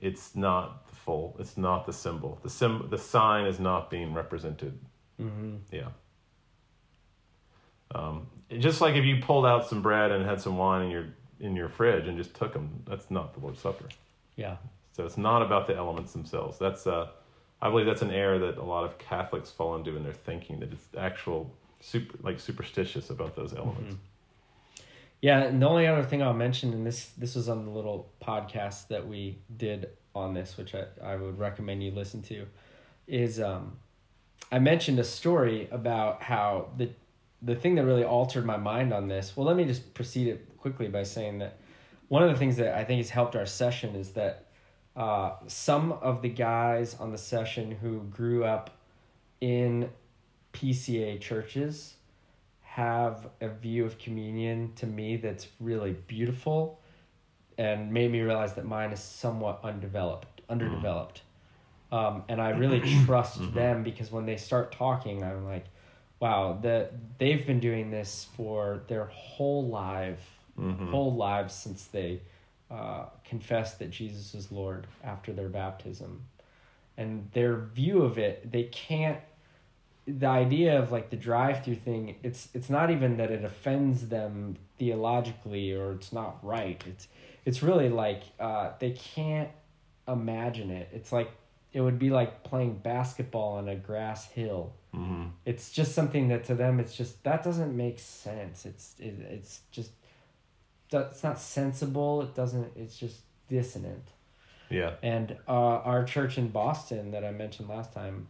it's 0.00 0.36
not 0.36 0.86
the 0.88 0.94
full. 0.94 1.36
It's 1.38 1.56
not 1.56 1.86
the 1.86 1.92
symbol. 1.92 2.38
The 2.42 2.50
sim 2.50 2.86
the 2.90 2.98
sign 2.98 3.46
is 3.46 3.58
not 3.58 3.90
being 3.90 4.12
represented. 4.12 4.78
Mm-hmm. 5.20 5.56
Yeah. 5.72 5.88
Um, 7.94 8.26
just 8.58 8.80
like 8.80 8.94
if 8.94 9.04
you 9.04 9.20
pulled 9.20 9.46
out 9.46 9.68
some 9.68 9.82
bread 9.82 10.10
and 10.10 10.24
had 10.24 10.40
some 10.40 10.56
wine 10.56 10.82
in 10.82 10.90
your 10.90 11.06
in 11.40 11.56
your 11.56 11.68
fridge 11.68 12.06
and 12.06 12.16
just 12.16 12.34
took 12.34 12.52
them, 12.52 12.82
that's 12.86 13.10
not 13.10 13.34
the 13.34 13.40
Lord's 13.40 13.60
Supper. 13.60 13.86
Yeah. 14.36 14.56
So 14.92 15.04
it's 15.04 15.18
not 15.18 15.42
about 15.42 15.66
the 15.66 15.76
elements 15.76 16.12
themselves. 16.12 16.58
That's 16.58 16.86
uh, 16.86 17.08
I 17.60 17.70
believe 17.70 17.86
that's 17.86 18.02
an 18.02 18.10
error 18.10 18.38
that 18.38 18.58
a 18.58 18.62
lot 18.62 18.84
of 18.84 18.98
Catholics 18.98 19.50
fall 19.50 19.74
into 19.76 19.96
in 19.96 20.04
their 20.04 20.12
thinking 20.12 20.60
that 20.60 20.72
it's 20.72 20.86
actual 20.96 21.50
super 21.80 22.18
like 22.22 22.40
superstitious 22.40 23.10
about 23.10 23.36
those 23.36 23.54
elements. 23.54 23.96
Yeah, 25.20 25.40
and 25.44 25.62
the 25.62 25.66
only 25.66 25.86
other 25.86 26.02
thing 26.02 26.22
I'll 26.22 26.34
mention, 26.34 26.72
and 26.72 26.86
this 26.86 27.06
this 27.16 27.34
was 27.34 27.48
on 27.48 27.64
the 27.64 27.70
little 27.70 28.10
podcast 28.22 28.88
that 28.88 29.08
we 29.08 29.38
did 29.56 29.88
on 30.14 30.34
this, 30.34 30.56
which 30.56 30.74
I, 30.74 30.84
I 31.02 31.16
would 31.16 31.38
recommend 31.38 31.82
you 31.82 31.90
listen 31.90 32.22
to, 32.24 32.46
is 33.08 33.40
um, 33.40 33.78
I 34.52 34.58
mentioned 34.58 34.98
a 34.98 35.04
story 35.04 35.68
about 35.70 36.22
how 36.22 36.68
the 36.76 36.90
the 37.44 37.54
thing 37.54 37.74
that 37.74 37.84
really 37.84 38.04
altered 38.04 38.46
my 38.46 38.56
mind 38.56 38.92
on 38.92 39.08
this. 39.08 39.36
Well, 39.36 39.46
let 39.46 39.56
me 39.56 39.64
just 39.64 39.94
proceed 39.94 40.28
it 40.28 40.56
quickly 40.58 40.88
by 40.88 41.02
saying 41.02 41.38
that 41.38 41.58
one 42.08 42.22
of 42.22 42.30
the 42.30 42.38
things 42.38 42.56
that 42.56 42.74
I 42.74 42.84
think 42.84 42.98
has 42.98 43.10
helped 43.10 43.36
our 43.36 43.46
session 43.46 43.94
is 43.94 44.10
that 44.10 44.46
uh, 44.96 45.32
some 45.46 45.92
of 45.92 46.22
the 46.22 46.28
guys 46.28 46.96
on 46.98 47.10
the 47.12 47.18
session 47.18 47.70
who 47.70 48.00
grew 48.04 48.44
up 48.44 48.70
in 49.40 49.90
PCA 50.52 51.20
churches 51.20 51.94
have 52.62 53.28
a 53.40 53.48
view 53.48 53.84
of 53.84 53.98
communion 53.98 54.72
to 54.76 54.86
me 54.86 55.16
that's 55.16 55.48
really 55.60 55.92
beautiful 56.06 56.80
and 57.58 57.92
made 57.92 58.10
me 58.10 58.20
realize 58.20 58.54
that 58.54 58.64
mine 58.64 58.92
is 58.92 59.00
somewhat 59.00 59.60
undeveloped, 59.62 60.40
underdeveloped. 60.48 61.22
Um, 61.92 62.24
and 62.28 62.40
I 62.40 62.50
really 62.50 62.80
trust 63.04 63.38
them 63.54 63.82
because 63.82 64.10
when 64.10 64.26
they 64.26 64.36
start 64.36 64.72
talking, 64.72 65.22
I'm 65.22 65.44
like, 65.44 65.66
wow, 66.24 66.58
that 66.62 67.18
they've 67.18 67.46
been 67.46 67.60
doing 67.60 67.90
this 67.90 68.28
for 68.34 68.80
their 68.88 69.04
whole 69.04 69.68
life, 69.68 70.26
whole 70.90 71.14
lives 71.14 71.52
since 71.52 71.84
they 71.84 72.22
uh, 72.70 73.04
confessed 73.28 73.78
that 73.78 73.90
Jesus 73.90 74.34
is 74.34 74.50
Lord 74.50 74.86
after 75.02 75.34
their 75.34 75.50
baptism. 75.50 76.22
And 76.96 77.28
their 77.34 77.56
view 77.56 78.00
of 78.00 78.16
it, 78.16 78.50
they 78.50 78.62
can't 78.64 79.18
the 80.06 80.26
idea 80.26 80.78
of 80.78 80.92
like 80.92 81.08
the 81.10 81.16
drive-through 81.16 81.76
thing 81.76 82.16
it's 82.22 82.48
it's 82.52 82.68
not 82.68 82.90
even 82.90 83.16
that 83.16 83.30
it 83.30 83.42
offends 83.42 84.08
them 84.08 84.54
theologically 84.78 85.72
or 85.72 85.92
it's 85.92 86.12
not 86.12 86.38
right. 86.42 86.82
It's 86.86 87.08
it's 87.44 87.62
really 87.62 87.90
like 87.90 88.22
uh 88.40 88.70
they 88.78 88.92
can't 88.92 89.50
imagine 90.08 90.70
it. 90.70 90.88
It's 90.92 91.12
like 91.12 91.30
it 91.74 91.82
would 91.82 91.98
be 91.98 92.08
like 92.08 92.44
playing 92.44 92.76
basketball 92.78 93.56
on 93.56 93.68
a 93.68 93.76
grass 93.76 94.26
hill 94.26 94.72
Mm-hmm. 94.94 95.24
it's 95.44 95.70
just 95.72 95.94
something 95.94 96.28
that 96.28 96.44
to 96.44 96.54
them 96.54 96.78
it's 96.78 96.94
just 96.94 97.22
that 97.24 97.42
doesn't 97.42 97.76
make 97.76 97.98
sense 97.98 98.64
it's 98.64 98.94
it, 99.00 99.14
it's 99.30 99.60
just 99.72 99.90
it's 100.92 101.24
not 101.24 101.38
sensible 101.40 102.22
it 102.22 102.34
doesn't 102.34 102.68
it's 102.76 102.96
just 102.96 103.22
dissonant 103.48 104.06
Yeah. 104.70 104.92
and 105.02 105.36
uh, 105.48 105.52
our 105.90 106.04
church 106.04 106.38
in 106.38 106.48
Boston 106.48 107.10
that 107.10 107.24
I 107.24 107.30
mentioned 107.32 107.68
last 107.68 107.92
time, 107.92 108.28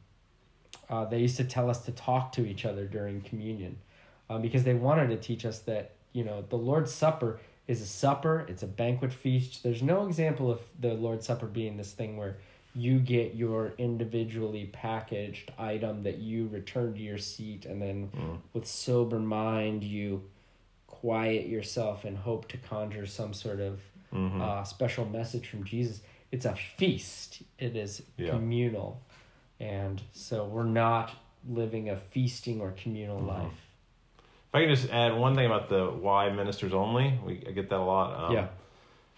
uh, 0.91 1.05
they 1.05 1.19
used 1.21 1.37
to 1.37 1.45
tell 1.45 1.69
us 1.71 1.85
to 1.85 1.93
talk 1.93 2.33
to 2.33 2.45
each 2.47 2.65
other 2.65 2.87
during 2.87 3.21
communion 3.21 3.79
um, 4.31 4.43
because 4.43 4.65
they 4.65 4.75
wanted 4.75 5.09
to 5.09 5.17
teach 5.17 5.45
us 5.45 5.59
that, 5.61 5.93
you 6.13 6.25
know, 6.25 6.45
the 6.49 6.57
Lord's 6.57 6.93
Supper 6.93 7.39
is 7.69 7.81
a 7.81 7.87
supper, 7.87 8.45
it's 8.49 8.63
a 8.63 8.67
banquet 8.67 9.13
feast. 9.13 9.63
There's 9.63 9.83
no 9.83 10.07
example 10.07 10.51
of 10.51 10.61
the 10.79 10.95
Lord's 10.95 11.27
Supper 11.27 11.47
being 11.47 11.77
this 11.77 11.93
thing 11.93 12.17
where 12.17 12.37
you 12.75 12.99
get 12.99 13.35
your 13.35 13.73
individually 13.79 14.69
packaged 14.73 15.53
item 15.59 16.03
that 16.03 16.19
you 16.19 16.49
return 16.49 16.93
to 16.95 17.01
your 17.01 17.19
seat 17.19 17.65
and 17.67 17.81
then 17.81 18.11
with 18.53 18.67
sober 18.67 19.19
mind 19.21 19.85
you 19.85 20.23
quiet 20.87 21.47
yourself 21.47 22.05
and 22.05 22.17
hope 22.19 22.49
to 22.49 22.57
conjure 22.57 23.07
some 23.07 23.33
sort 23.35 23.61
of 23.61 23.81
Mm-hmm. 24.13 24.41
uh, 24.41 24.63
special 24.63 25.05
message 25.07 25.49
from 25.49 25.65
Jesus. 25.65 26.01
It's 26.31 26.45
a 26.45 26.55
feast. 26.55 27.43
It 27.59 27.75
is 27.75 28.01
Yeah. 28.17 28.31
communal, 28.31 29.01
and 29.59 30.01
so 30.13 30.45
we're 30.45 30.63
not 30.63 31.11
living 31.49 31.91
a 31.91 31.97
feasting 31.97 32.61
or 32.61 32.71
communal 32.81 33.17
Mm-hmm. 33.19 33.27
life. 33.29 33.53
If 34.21 34.55
I 34.55 34.61
can 34.61 34.69
just 34.73 34.89
add 34.91 35.17
one 35.19 35.35
thing 35.35 35.47
about 35.47 35.69
the 35.69 35.87
why 35.87 36.31
ministers 36.31 36.73
only, 36.73 37.19
we 37.27 37.43
I 37.49 37.51
get 37.51 37.69
that 37.71 37.79
a 37.81 37.83
lot. 37.83 38.29
Um, 38.29 38.33
Yeah. 38.35 38.47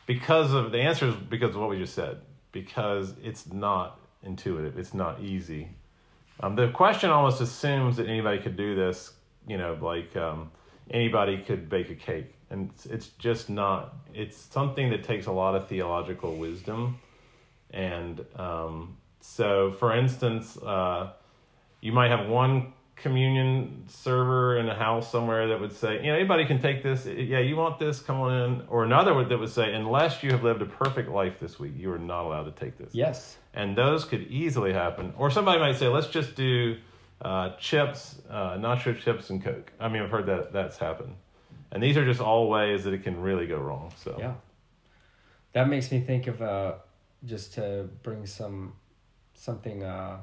Because 0.06 0.54
of 0.54 0.72
the 0.72 0.78
answer 0.80 1.08
is 1.08 1.14
because 1.14 1.54
of 1.54 1.60
what 1.60 1.68
we 1.68 1.76
just 1.78 1.94
said. 1.94 2.22
Because 2.60 3.14
it's 3.22 3.52
not 3.52 4.00
intuitive. 4.22 4.78
It's 4.78 4.94
not 4.94 5.20
easy. 5.20 5.68
Um, 6.40 6.56
the 6.56 6.68
question 6.68 7.10
almost 7.10 7.42
assumes 7.42 7.98
that 7.98 8.08
anybody 8.08 8.38
could 8.38 8.56
do 8.56 8.74
this. 8.74 9.12
You 9.46 9.58
know, 9.58 9.76
like 9.80 10.16
um, 10.16 10.50
anybody 10.90 11.36
could 11.38 11.68
bake 11.68 11.90
a 11.90 11.94
cake, 11.94 12.34
and 12.48 12.70
it's, 12.70 12.86
it's 12.86 13.08
just 13.18 13.50
not. 13.50 13.94
It's 14.14 14.36
something 14.36 14.88
that 14.90 15.04
takes 15.04 15.26
a 15.26 15.32
lot 15.32 15.54
of 15.54 15.68
theological 15.68 16.34
wisdom, 16.36 16.98
and 17.70 18.24
um, 18.36 18.96
so, 19.20 19.72
for 19.72 19.94
instance, 19.94 20.56
uh, 20.56 21.12
you 21.82 21.92
might 21.92 22.10
have 22.10 22.26
one 22.26 22.72
communion 22.96 23.84
server 23.88 24.58
in 24.58 24.68
a 24.68 24.74
house 24.74 25.10
somewhere 25.10 25.48
that 25.48 25.60
would 25.60 25.72
say, 25.72 25.96
you 25.96 26.10
know, 26.10 26.14
anybody 26.14 26.46
can 26.46 26.60
take 26.60 26.82
this. 26.82 27.06
Yeah, 27.06 27.40
you 27.40 27.54
want 27.56 27.78
this? 27.78 28.00
Come 28.00 28.20
on 28.20 28.42
in. 28.42 28.62
Or 28.68 28.84
another 28.84 29.22
that 29.22 29.38
would 29.38 29.50
say, 29.50 29.74
unless 29.74 30.22
you 30.22 30.30
have 30.30 30.42
lived 30.42 30.62
a 30.62 30.66
perfect 30.66 31.10
life 31.10 31.38
this 31.38 31.58
week, 31.58 31.74
you 31.76 31.92
are 31.92 31.98
not 31.98 32.24
allowed 32.24 32.44
to 32.44 32.52
take 32.52 32.78
this. 32.78 32.94
Yes. 32.94 33.36
And 33.54 33.76
those 33.76 34.04
could 34.04 34.22
easily 34.28 34.72
happen. 34.72 35.12
Or 35.16 35.30
somebody 35.30 35.60
might 35.60 35.76
say, 35.76 35.88
let's 35.88 36.08
just 36.08 36.34
do 36.34 36.76
uh, 37.20 37.50
chips, 37.56 38.16
uh, 38.30 38.54
nacho 38.54 38.98
chips, 38.98 39.30
and 39.30 39.42
Coke. 39.44 39.72
I 39.78 39.88
mean, 39.88 40.02
I've 40.02 40.10
heard 40.10 40.26
that 40.26 40.52
that's 40.52 40.78
happened. 40.78 41.14
And 41.72 41.82
these 41.82 41.96
are 41.96 42.04
just 42.04 42.20
all 42.20 42.48
ways 42.48 42.84
that 42.84 42.94
it 42.94 43.02
can 43.02 43.20
really 43.20 43.46
go 43.46 43.58
wrong. 43.58 43.92
So, 44.02 44.16
Yeah. 44.18 44.34
That 45.52 45.70
makes 45.70 45.90
me 45.90 46.00
think 46.00 46.26
of 46.26 46.42
uh, 46.42 46.74
just 47.24 47.54
to 47.54 47.88
bring 48.02 48.26
some 48.26 48.74
something 49.32 49.82
uh, 49.82 50.18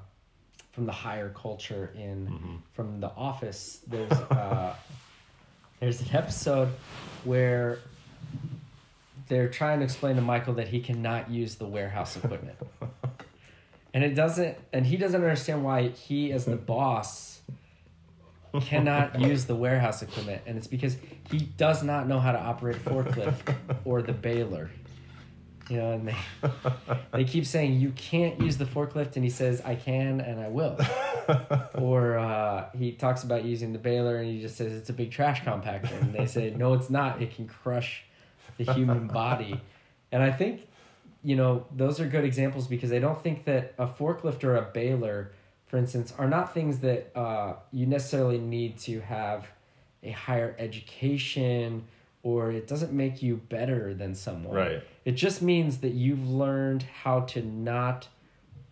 from 0.74 0.86
the 0.86 0.92
higher 0.92 1.30
culture 1.30 1.92
in 1.96 2.28
Mm-hmm. 2.28 2.56
from 2.74 3.00
the 3.00 3.12
office. 3.16 3.80
There's 3.88 4.12
uh, 4.12 4.76
there's 5.80 6.02
an 6.02 6.16
episode 6.16 6.70
where 7.24 7.80
they're 9.28 9.50
trying 9.50 9.80
to 9.80 9.86
explain 9.86 10.16
to 10.18 10.22
Michael 10.22 10.56
that 10.56 10.68
he 10.68 10.82
cannot 10.82 11.30
use 11.30 11.56
the 11.56 11.66
warehouse 11.66 12.18
equipment. 12.18 12.58
and 13.94 14.04
it 14.04 14.16
doesn't 14.16 14.58
and 14.74 14.86
he 14.86 14.98
doesn't 14.98 15.22
understand 15.22 15.64
why 15.64 15.90
he 15.90 16.32
as 16.34 16.46
the 16.46 16.56
boss 16.56 17.42
cannot 18.62 19.20
use 19.30 19.46
the 19.46 19.56
warehouse 19.56 20.02
equipment 20.02 20.42
and 20.46 20.58
it's 20.58 20.68
because 20.68 20.98
he 21.32 21.40
does 21.40 21.84
not 21.84 22.08
know 22.08 22.20
how 22.20 22.32
to 22.32 22.40
operate 22.40 22.76
forklift 22.84 23.56
or 23.86 24.02
the 24.02 24.14
baler 24.14 24.70
you 25.70 25.78
know 25.78 25.92
and 25.92 26.08
they 26.08 26.16
they 27.14 27.24
keep 27.24 27.46
saying 27.46 27.80
you 27.80 27.92
can't 27.92 28.40
use 28.40 28.58
the 28.58 28.66
forklift 28.66 29.16
and 29.16 29.24
he 29.24 29.30
says 29.30 29.62
i 29.66 29.76
can 29.76 30.22
and 30.22 30.40
i 30.40 30.48
will. 30.48 30.78
Or 31.76 32.18
uh, 32.18 32.66
he 32.78 32.92
talks 32.92 33.24
about 33.24 33.46
using 33.46 33.72
the 33.72 33.80
baler 33.80 34.18
and 34.18 34.28
he 34.30 34.42
just 34.42 34.58
says 34.58 34.74
it's 34.74 34.90
a 34.90 34.94
big 34.94 35.10
trash 35.10 35.42
compactor. 35.42 36.02
And 36.02 36.14
they 36.14 36.26
say 36.26 36.50
no 36.50 36.74
it's 36.74 36.90
not. 36.90 37.22
It 37.22 37.34
can 37.34 37.48
crush 37.48 38.04
the 38.58 38.66
human 38.74 39.08
body. 39.08 39.60
And 40.12 40.22
i 40.22 40.32
think 40.32 40.68
you 41.24 41.36
know 41.36 41.66
those 41.76 42.02
are 42.02 42.08
good 42.08 42.26
examples 42.26 42.68
because 42.68 42.92
i 42.92 43.00
don't 43.00 43.22
think 43.24 43.46
that 43.46 43.74
a 43.78 43.88
forklift 43.88 44.44
or 44.44 44.58
a 44.58 44.62
baler 44.62 45.32
for 45.68 45.78
instance 45.78 46.14
are 46.20 46.28
not 46.28 46.54
things 46.54 46.80
that 46.80 47.10
uh, 47.16 47.54
you 47.72 47.88
necessarily 47.88 48.38
need 48.38 48.78
to 48.78 49.00
have 49.00 49.48
a 50.04 50.12
higher 50.12 50.56
education 50.60 51.84
or 52.22 52.52
it 52.52 52.68
doesn't 52.68 52.94
make 52.94 53.22
you 53.22 53.36
better 53.36 53.94
than 53.94 54.16
someone. 54.16 54.56
Right. 54.56 54.84
It 55.06 55.14
just 55.14 55.42
means 55.42 55.80
that 55.80 55.94
you've 55.94 56.28
learned 56.28 56.84
how 57.04 57.22
to 57.22 57.42
not 57.42 58.08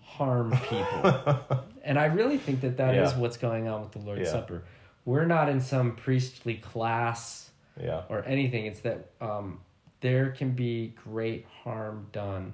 harm 0.02 0.52
people 0.70 1.39
and 1.84 1.98
i 2.00 2.06
really 2.06 2.38
think 2.38 2.62
that 2.62 2.78
that 2.78 2.96
is 2.96 3.12
Yeah. 3.13 3.17
what's 3.20 3.38
going 3.38 3.67
on 3.67 3.82
with 3.82 3.91
the 3.91 4.00
lord's 4.00 4.22
Yeah. 4.24 4.32
supper 4.32 4.63
we're 5.06 5.26
not 5.26 5.50
in 5.50 5.60
some 5.62 5.96
priestly 5.96 6.56
class 6.56 7.50
yeah. 7.82 8.04
or 8.08 8.24
anything. 8.26 8.67
It's 8.67 8.82
that 8.82 9.10
um, 9.20 9.60
there 10.02 10.30
can 10.30 10.52
be 10.52 10.94
great 11.04 11.48
harm 11.63 12.06
done. 12.12 12.54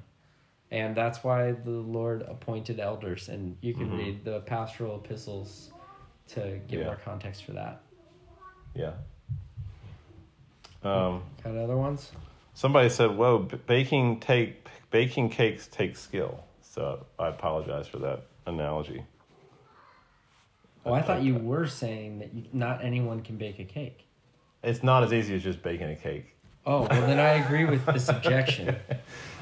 And 0.71 0.95
that's 0.95 1.25
why 1.25 1.51
the 1.51 1.71
Lord 1.71 2.21
appointed 2.21 2.79
elders. 2.79 3.27
And 3.27 3.57
you 3.59 3.73
can 3.73 3.91
read 3.97 4.23
the 4.23 4.39
pastoral 4.41 4.95
epistles 5.03 5.71
to 6.29 6.35
get 6.39 6.49
Mm-hmm. 6.69 6.73
Yeah. 6.79 6.85
more 6.85 6.99
context 7.03 7.43
for 7.43 7.51
that. 7.51 7.81
Yeah. 8.73 8.93
Um, 10.83 11.23
Got 11.43 11.57
other 11.57 11.75
ones? 11.75 12.11
Somebody 12.57 12.89
said, 12.89 13.15
"Whoa, 13.15 13.37
baking 13.67 14.19
take 14.19 14.67
baking 14.89 15.29
cakes 15.29 15.67
takes 15.67 16.01
skill." 16.01 16.43
So 16.61 17.05
I 17.19 17.27
apologize 17.27 17.87
for 17.87 17.99
that 17.99 18.23
analogy. 18.47 19.03
Oh, 20.83 20.91
I 20.91 21.03
thought 21.03 21.21
you 21.21 21.35
were 21.35 21.67
saying 21.67 22.17
that 22.17 22.33
you, 22.33 22.45
not 22.53 22.83
anyone 22.83 23.21
can 23.21 23.37
bake 23.37 23.59
a 23.59 23.63
cake. 23.63 24.07
It's 24.63 24.81
not 24.81 25.03
as 25.03 25.13
easy 25.13 25.35
as 25.35 25.43
just 25.43 25.61
baking 25.61 25.91
a 25.91 25.95
cake. 25.95 26.35
Oh, 26.65 26.87
well, 26.89 27.01
then 27.01 27.19
I 27.19 27.33
agree 27.45 27.65
with 27.65 27.85
this 27.85 28.09
objection. 28.15 28.75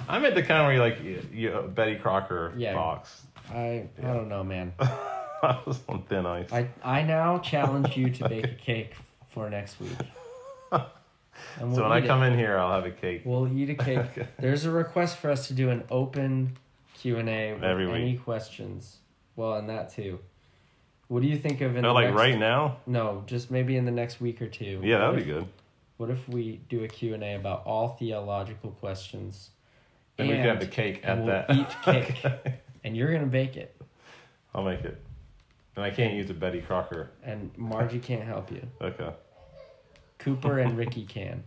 I'm 0.10 0.25
at 0.25 0.36
the 0.36 0.43
kind 0.43 0.65
where 0.65 0.73
you 0.73 0.82
like 0.82 1.01
you, 1.01 1.25
you, 1.32 1.71
Betty 1.73 1.95
Crocker 1.95 2.54
Yeah. 2.58 2.73
box. 2.73 3.21
I, 3.49 3.88
I 3.97 4.08
don't 4.08 4.28
know, 4.28 4.43
man. 4.43 4.73
I 4.80 5.62
was 5.65 5.80
on 5.88 6.04
thin 6.04 6.25
ice. 6.25 6.51
I, 6.51 6.67
I 6.84 7.04
now 7.04 7.38
challenge 7.38 7.95
you 7.95 8.10
to 8.10 8.28
bake 8.30 8.43
a 8.43 8.56
cake 8.56 8.93
for 9.30 9.49
next 9.49 9.80
week. 9.80 10.82
So 11.60 11.65
when 11.67 11.84
I 11.91 12.00
eat 12.00 12.04
it. 12.06 12.08
come 12.08 12.24
in 12.24 12.38
here, 12.38 12.58
I'll 12.58 12.71
have 12.71 12.86
a 12.86 12.91
cake. 12.91 13.21
We'll 13.26 13.48
eat 13.48 13.69
a 13.69 13.76
cake. 13.76 14.26
There's 14.39 14.65
a 14.65 14.71
request 14.71 15.17
for 15.17 15.30
us 15.30 15.48
to 15.48 15.54
do 15.54 15.69
an 15.69 15.84
open 15.89 16.58
Q 16.95 17.17
and 17.17 17.30
A 17.30 17.54
with 17.54 17.63
Every 17.63 17.89
any 17.91 18.12
week. 18.13 18.24
questions. 18.24 18.98
Well, 19.36 19.54
and 19.56 19.69
that 19.69 19.89
too. 19.93 20.19
What 21.08 21.21
do 21.21 21.28
you 21.28 21.38
think 21.38 21.62
of 21.62 21.76
in 21.76 21.82
No, 21.84 21.89
the 21.89 21.93
like 21.93 22.06
next, 22.08 22.17
right 22.17 22.38
now. 22.38 22.78
No, 22.88 23.24
just 23.28 23.52
maybe 23.52 23.78
in 23.78 23.86
the 23.86 23.91
next 23.91 24.19
week 24.19 24.41
or 24.41 24.48
two. 24.48 24.82
Yeah, 24.84 24.98
that 25.00 25.06
What 25.08 25.15
would 25.15 25.26
be 25.26 25.32
good. 25.32 25.48
What 25.98 26.10
if 26.10 26.28
we 26.28 26.60
do 26.67 26.84
a 26.84 26.88
Q 26.88 27.13
and 27.13 27.24
A 27.24 27.36
about 27.36 27.63
all 27.65 27.89
theological 27.89 28.71
questions? 28.71 29.52
And 30.17 30.28
we 30.30 30.36
can 30.36 30.43
have 30.45 30.60
the 30.60 30.67
cake 30.67 31.02
at 31.04 31.17
we'll 31.17 31.28
that. 31.28 31.52
eat 31.52 31.67
cake, 31.84 32.26
and 32.84 32.95
you're 32.98 33.12
gonna 33.13 33.26
bake 33.26 33.56
it, 33.58 33.76
I'll 34.54 34.63
make 34.63 34.82
it. 34.86 35.00
And 35.76 35.84
I 35.84 35.89
can't 35.91 36.13
use 36.13 36.30
a 36.30 36.34
Betty 36.34 36.62
Crocker. 36.62 37.10
and 37.24 37.52
Margie 37.58 38.00
can't 38.00 38.24
help 38.24 38.50
you. 38.50 38.62
Okay. 38.82 39.10
Cooper 40.19 40.60
and 40.60 40.78
Ricky 40.78 41.06
can. 41.06 41.43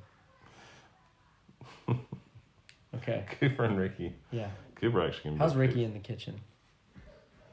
Okay. 2.95 3.25
Cooper 3.41 3.65
and 3.65 3.79
Ricky. 3.79 4.15
Yeah. 4.31 4.49
Cooper 4.77 5.03
actually 5.07 5.31
can. 5.31 5.39
How's 5.39 5.55
Ricky 5.57 5.85
in 5.85 5.93
the 5.93 5.99
kitchen? 5.99 6.41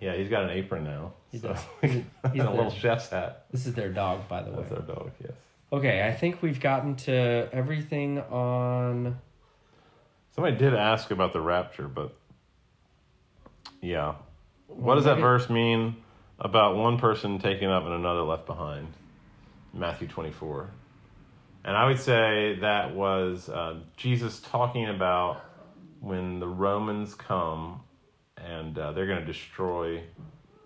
Yeah, 0.01 0.15
he's 0.15 0.29
got 0.29 0.43
an 0.43 0.49
apron 0.51 0.83
now. 0.83 1.13
He 1.31 1.37
so- 1.39 1.49
does. 1.49 1.61
and 1.81 2.05
He's 2.33 2.41
a 2.41 2.45
the- 2.45 2.51
little 2.51 2.71
chef's 2.71 3.09
hat. 3.09 3.45
This 3.51 3.65
is 3.65 3.73
their 3.73 3.89
dog, 3.89 4.27
by 4.27 4.43
the 4.43 4.51
way. 4.51 4.57
That's 4.57 4.69
their 4.69 4.95
dog. 4.95 5.11
Yes. 5.21 5.31
Okay, 5.71 6.07
I 6.07 6.13
think 6.13 6.41
we've 6.41 6.59
gotten 6.59 6.95
to 6.97 7.49
everything 7.51 8.19
on. 8.19 9.17
Somebody 10.35 10.57
did 10.57 10.73
ask 10.73 11.11
about 11.11 11.33
the 11.33 11.41
rapture, 11.41 11.87
but 11.87 12.13
yeah. 13.81 14.15
Well, 14.67 14.77
what 14.77 14.95
does 14.95 15.05
that 15.05 15.19
verse 15.19 15.49
mean 15.49 15.95
about 16.39 16.75
one 16.75 16.97
person 16.97 17.39
taken 17.39 17.69
up 17.69 17.83
and 17.85 17.93
another 17.93 18.21
left 18.21 18.45
behind? 18.45 18.87
Matthew 19.73 20.07
24. 20.07 20.69
And 21.65 21.75
I 21.75 21.87
would 21.87 21.99
say 21.99 22.59
that 22.61 22.93
was 22.93 23.49
uh, 23.49 23.79
Jesus 23.97 24.39
talking 24.39 24.87
about 24.87 25.43
when 25.99 26.39
the 26.39 26.47
Romans 26.47 27.15
come 27.15 27.81
and 28.37 28.77
uh, 28.77 28.91
they're 28.91 29.07
going 29.07 29.19
to 29.19 29.25
destroy 29.25 30.03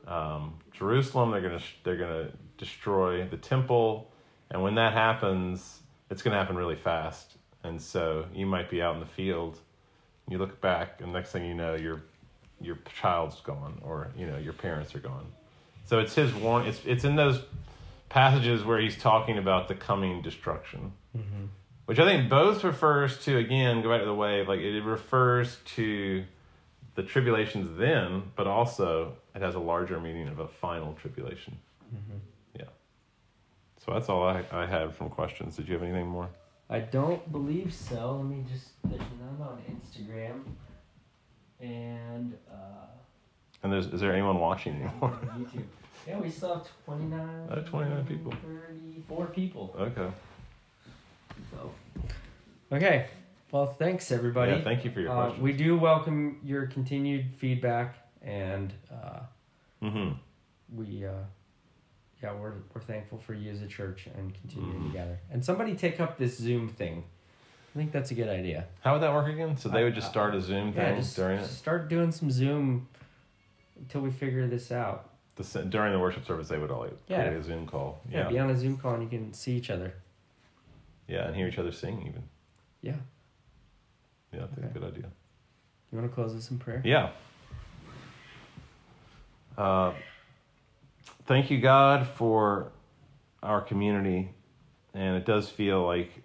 um, 0.05 0.55
Jerusalem. 0.73 1.31
They're 1.31 1.39
going 1.39 1.57
to 1.57 1.65
they're 1.83 1.95
going 1.95 2.25
to 2.25 2.31
destroy 2.57 3.25
the 3.25 3.37
temple, 3.37 4.11
and 4.51 4.61
when 4.61 4.75
that 4.75 4.91
happens, 4.91 5.79
it's 6.09 6.21
going 6.21 6.33
to 6.33 6.37
happen 6.37 6.57
really 6.57 6.75
fast. 6.75 7.37
And 7.63 7.81
so 7.81 8.25
you 8.33 8.45
might 8.45 8.69
be 8.69 8.81
out 8.81 8.95
in 8.95 8.99
the 8.99 9.05
field, 9.05 9.59
you 10.27 10.37
look 10.37 10.59
back, 10.59 10.99
and 11.01 11.13
next 11.13 11.31
thing 11.31 11.45
you 11.45 11.53
know, 11.53 11.75
your 11.75 12.01
your 12.59 12.77
child's 13.01 13.39
gone, 13.39 13.79
or 13.83 14.09
you 14.17 14.25
know 14.25 14.37
your 14.37 14.53
parents 14.53 14.93
are 14.95 14.99
gone. 14.99 15.27
So 15.85 15.99
it's 15.99 16.15
his 16.15 16.33
warning. 16.33 16.67
It's 16.67 16.81
it's 16.85 17.05
in 17.05 17.15
those 17.15 17.41
passages 18.09 18.63
where 18.63 18.79
he's 18.79 18.97
talking 18.97 19.37
about 19.37 19.67
the 19.67 19.75
coming 19.75 20.21
destruction, 20.21 20.93
which 21.85 21.99
I 21.99 22.05
think 22.05 22.29
both 22.29 22.63
refers 22.63 23.17
to 23.25 23.37
again 23.37 23.81
go 23.81 23.89
back 23.89 24.01
to 24.01 24.05
the 24.05 24.13
wave. 24.13 24.47
Like 24.47 24.59
it 24.59 24.81
refers 24.83 25.57
to 25.75 26.23
the 26.95 27.03
tribulations 27.03 27.77
then, 27.77 28.23
but 28.35 28.47
also 28.47 29.13
it 29.35 29.41
has 29.41 29.55
a 29.55 29.59
larger 29.59 29.99
meaning 29.99 30.27
of 30.27 30.39
a 30.39 30.47
final 30.47 30.93
tribulation. 30.93 31.57
Yeah. 32.55 32.63
So 33.85 33.93
that's 33.93 34.09
all 34.09 34.23
I, 34.23 34.43
I 34.51 34.65
had 34.65 34.93
from 34.95 35.09
questions. 35.09 35.55
Did 35.55 35.67
you 35.67 35.73
have 35.75 35.83
anything 35.83 36.07
more? 36.07 36.29
I 36.69 36.79
don't 36.79 37.31
believe 37.31 37.73
so. 37.73 38.17
Let 38.17 38.25
me 38.25 38.43
just. 38.51 38.69
There's 38.83 39.01
none 39.19 39.47
on 39.47 39.59
Instagram. 39.71 40.41
And 41.59 42.35
uh, 42.51 42.85
And 43.63 43.71
there's 43.73 43.87
is 43.87 43.99
there 44.01 44.13
anyone 44.13 44.39
watching 44.39 44.73
anymore? 44.75 45.17
YouTube. 45.37 45.63
Yeah, 46.07 46.19
we 46.19 46.29
still 46.29 46.55
have 46.55 46.67
29. 46.85 47.47
Oh, 47.51 47.61
29 47.61 48.05
people. 48.05 48.31
34 48.31 49.25
people. 49.27 49.75
okay. 49.79 50.09
So. 51.51 51.71
Okay. 52.71 53.07
Well, 53.51 53.67
thanks, 53.67 54.11
everybody. 54.11 54.51
Yeah. 54.53 54.61
Thank 54.61 54.85
you 54.85 54.91
for 54.91 55.01
your 55.01 55.11
Uh, 55.11 55.21
questions. 55.21 55.41
we 55.43 55.53
do 55.53 55.77
welcome 55.77 56.39
your 56.43 56.67
continued 56.67 57.33
feedback, 57.37 57.95
and 58.21 58.73
uh, 58.91 59.19
mm-hmm. 59.81 60.11
we, 60.77 61.05
uh, 61.05 61.11
yeah, 62.21 62.33
we're 62.33 62.53
we're 62.73 62.81
thankful 62.81 63.17
for 63.17 63.33
you 63.33 63.51
as 63.51 63.61
a 63.61 63.67
church 63.67 64.07
and 64.15 64.33
continuing 64.35 64.81
Mhm. 64.83 64.87
together. 64.91 65.19
And 65.31 65.43
somebody 65.43 65.75
take 65.75 65.99
up 65.99 66.17
this 66.17 66.37
Zoom 66.37 66.69
thing. 66.69 67.03
I 67.73 67.77
think 67.77 67.91
that's 67.91 68.11
a 68.11 68.15
good 68.15 68.27
idea. 68.29 68.65
How 68.81 68.93
would 68.93 69.01
that 69.03 69.13
work 69.13 69.27
again? 69.31 69.55
So 69.57 69.69
they 69.69 69.83
would 69.83 69.95
just 69.95 70.09
start 70.09 70.35
a 70.35 70.41
Zoom 70.41 70.67
Yeah, 70.69 70.73
thing 70.89 70.95
just 70.97 71.15
during 71.15 71.39
it, 71.39 71.45
start 71.45 71.87
doing 71.87 72.11
some 72.11 72.29
Zoom 72.31 72.87
until 73.77 74.01
we 74.01 74.11
figure 74.11 74.47
this 74.47 74.71
out. 74.71 75.08
The, 75.39 75.63
during 75.63 75.93
the 75.93 75.99
worship 75.99 76.25
service. 76.25 76.47
They 76.49 76.57
would 76.57 76.71
all 76.71 76.87
Yeah. 77.07 77.23
create 77.27 77.37
a 77.39 77.43
Zoom 77.43 77.65
call. 77.67 78.01
Yeah, 78.09 78.23
Yeah. 78.23 78.29
be 78.29 78.39
on 78.39 78.49
a 78.49 78.55
Zoom 78.57 78.77
call 78.77 78.93
and 78.95 79.03
you 79.03 79.09
can 79.09 79.33
see 79.33 79.53
each 79.55 79.69
other. 79.69 79.93
Yeah, 81.07 81.25
and 81.27 81.35
hear 81.35 81.47
each 81.47 81.57
other 81.57 81.71
sing 81.71 82.01
even. 82.07 82.23
Yeah. 82.81 82.95
Yeah, 84.31 84.43
I 84.43 84.47
think 84.47 84.59
Okay. 84.59 84.67
a 84.67 84.79
good 84.79 84.83
idea. 84.83 85.09
You 85.91 85.97
want 85.97 86.09
to 86.09 86.13
close 86.13 86.35
this 86.35 86.51
in 86.51 86.59
prayer? 86.59 86.81
Yeah. 86.85 87.11
Uh, 89.57 89.93
thank 91.25 91.49
you, 91.49 91.59
God, 91.59 92.07
for 92.07 92.71
our 93.41 93.61
community. 93.61 94.33
And 94.93 95.15
it 95.17 95.25
does 95.25 95.49
feel 95.49 95.83
like 95.85 96.21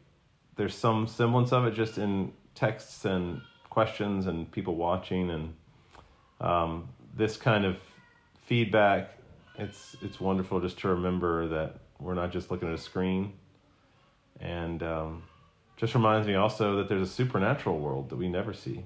there's 0.57 0.75
some 0.75 1.07
semblance 1.07 1.53
of 1.53 1.67
it 1.67 1.73
just 1.73 1.99
in 1.99 2.33
texts 2.55 3.05
and 3.05 3.41
questions 3.71 4.27
and 4.27 4.51
people 4.53 4.77
watching 4.77 5.31
and 5.31 5.55
um, 6.41 6.89
this 7.17 7.37
kind 7.37 7.65
of 7.65 7.79
feedback. 8.45 9.11
It's 9.57 9.97
it's 10.03 10.21
wonderful 10.21 10.61
just 10.61 10.79
to 10.81 10.89
remember 10.89 11.49
that 11.49 11.77
we're 12.01 12.15
not 12.15 12.33
just 12.33 12.51
looking 12.51 12.69
at 12.69 12.75
a 12.75 12.79
screen, 12.79 13.33
and 14.41 14.83
um, 14.83 15.23
just 15.77 15.95
reminds 15.95 16.27
me 16.27 16.35
also 16.35 16.77
that 16.77 16.89
there's 16.89 17.09
a 17.09 17.13
supernatural 17.13 17.79
world 17.79 18.11
that 18.11 18.17
we 18.17 18.29
never 18.29 18.53
see. 18.53 18.85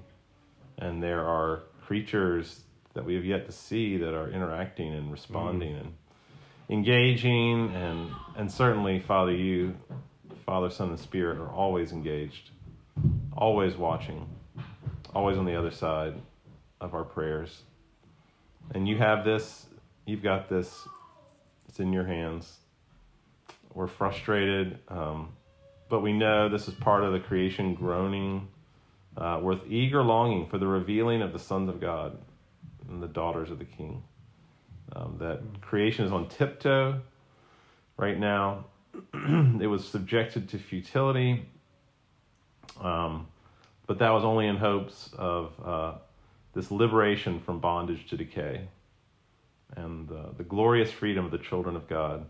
And 0.77 1.03
there 1.03 1.25
are 1.25 1.63
creatures 1.85 2.61
that 2.93 3.03
we 3.03 3.15
have 3.15 3.25
yet 3.25 3.45
to 3.47 3.51
see 3.51 3.97
that 3.97 4.13
are 4.13 4.29
interacting 4.29 4.93
and 4.93 5.11
responding 5.11 5.75
and 5.75 5.93
engaging. 6.69 7.73
And 7.73 8.11
and 8.35 8.51
certainly 8.51 8.99
father 8.99 9.33
you 9.33 9.75
father 10.45 10.69
son 10.69 10.89
and 10.89 10.99
spirit 10.99 11.37
are 11.37 11.49
always 11.49 11.91
engaged 11.91 12.49
always 13.37 13.75
watching 13.75 14.27
always 15.13 15.37
on 15.37 15.45
the 15.45 15.55
other 15.55 15.71
side 15.71 16.15
of 16.81 16.93
our 16.93 17.03
prayers 17.03 17.63
and 18.73 18.87
you 18.87 18.97
have 18.97 19.23
this 19.23 19.65
you've 20.05 20.23
got 20.23 20.49
this 20.49 20.87
it's 21.67 21.79
in 21.79 21.93
your 21.93 22.05
hands 22.05 22.57
we're 23.73 23.87
frustrated 23.87 24.79
um, 24.87 25.29
but 25.89 26.01
we 26.01 26.13
know 26.13 26.49
this 26.49 26.67
is 26.67 26.73
part 26.75 27.03
of 27.03 27.13
the 27.13 27.19
creation 27.19 27.73
groaning 27.73 28.47
uh, 29.17 29.39
with 29.41 29.65
eager 29.67 30.03
longing 30.03 30.47
for 30.47 30.57
the 30.57 30.67
revealing 30.67 31.21
of 31.21 31.33
the 31.33 31.39
sons 31.39 31.67
of 31.67 31.81
God 31.81 32.17
and 32.87 33.01
the 33.01 33.07
daughters 33.07 33.51
of 33.51 33.59
the 33.59 33.65
King. 33.65 34.03
Um, 34.95 35.17
that 35.19 35.61
creation 35.61 36.05
is 36.05 36.11
on 36.11 36.27
tiptoe 36.29 37.01
right 37.97 38.17
now. 38.17 38.65
it 39.13 39.67
was 39.67 39.87
subjected 39.87 40.49
to 40.49 40.57
futility, 40.57 41.45
um, 42.81 43.27
but 43.85 43.99
that 43.99 44.09
was 44.09 44.23
only 44.23 44.47
in 44.47 44.57
hopes 44.57 45.11
of 45.17 45.53
uh, 45.63 45.93
this 46.59 46.71
liberation 46.71 47.39
from 47.39 47.61
bondage 47.61 48.05
to 48.09 48.17
decay 48.17 48.67
and 49.77 50.11
uh, 50.11 50.25
the 50.35 50.43
glorious 50.43 50.91
freedom 50.91 51.23
of 51.23 51.31
the 51.31 51.37
children 51.37 51.73
of 51.77 51.87
God. 51.87 52.25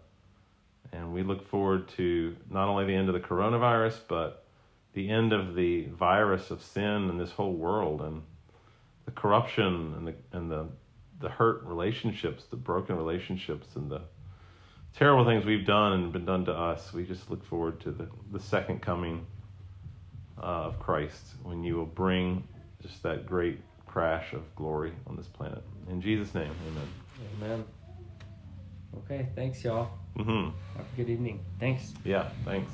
And 0.92 1.16
we 1.16 1.24
look 1.24 1.50
forward 1.50 1.88
to 1.98 2.36
not 2.48 2.68
only 2.68 2.86
the 2.86 2.94
end 2.94 3.10
of 3.10 3.16
the 3.16 3.28
coronavirus, 3.28 3.98
but 4.08 4.46
the 4.94 5.10
end 5.10 5.34
of 5.34 5.56
the 5.56 5.86
virus 5.88 6.52
of 6.52 6.62
sin 6.62 7.10
in 7.10 7.18
this 7.18 7.32
whole 7.32 7.54
world 7.54 8.02
and 8.02 8.22
the 9.06 9.12
corruption 9.12 9.96
and 9.98 10.08
the 10.08 10.14
and 10.32 10.52
the 10.52 10.68
the 11.20 11.30
hurt 11.30 11.64
relationships, 11.64 12.44
the 12.52 12.56
broken 12.56 12.96
relationships 12.98 13.76
and 13.76 13.90
the 13.90 14.02
terrible 14.96 15.26
things 15.26 15.44
we've 15.44 15.66
done 15.66 15.94
and 15.94 16.14
been 16.14 16.26
done 16.26 16.46
to 16.46 16.54
us. 16.54 16.94
We 16.94 17.04
just 17.04 17.32
look 17.32 17.44
forward 17.44 17.80
to 17.82 17.92
the, 17.92 18.08
the 18.32 18.40
second 18.40 18.84
coming 18.84 19.26
uh, 20.38 20.68
of 20.70 20.80
Christ 20.80 21.24
when 21.42 21.64
you 21.64 21.78
will 21.78 21.88
bring 21.88 22.48
just 22.82 23.02
that 23.04 23.26
great 23.26 23.60
crash 23.90 24.34
of 24.34 24.44
glory 24.56 24.94
on 25.08 25.16
this 25.16 25.28
planet. 25.28 25.64
In 25.90 26.00
Jesus' 26.00 26.34
name, 26.36 26.52
amen. 26.68 26.88
Amen. 27.44 27.66
Okay, 29.00 29.28
thanks, 29.36 29.64
y'all. 29.64 29.90
hmm 30.16 30.50
Have 30.76 30.86
a 30.94 30.96
good 30.96 31.10
evening. 31.10 31.44
Thanks. 31.60 31.94
Yeah, 32.06 32.30
thanks. 32.46 32.72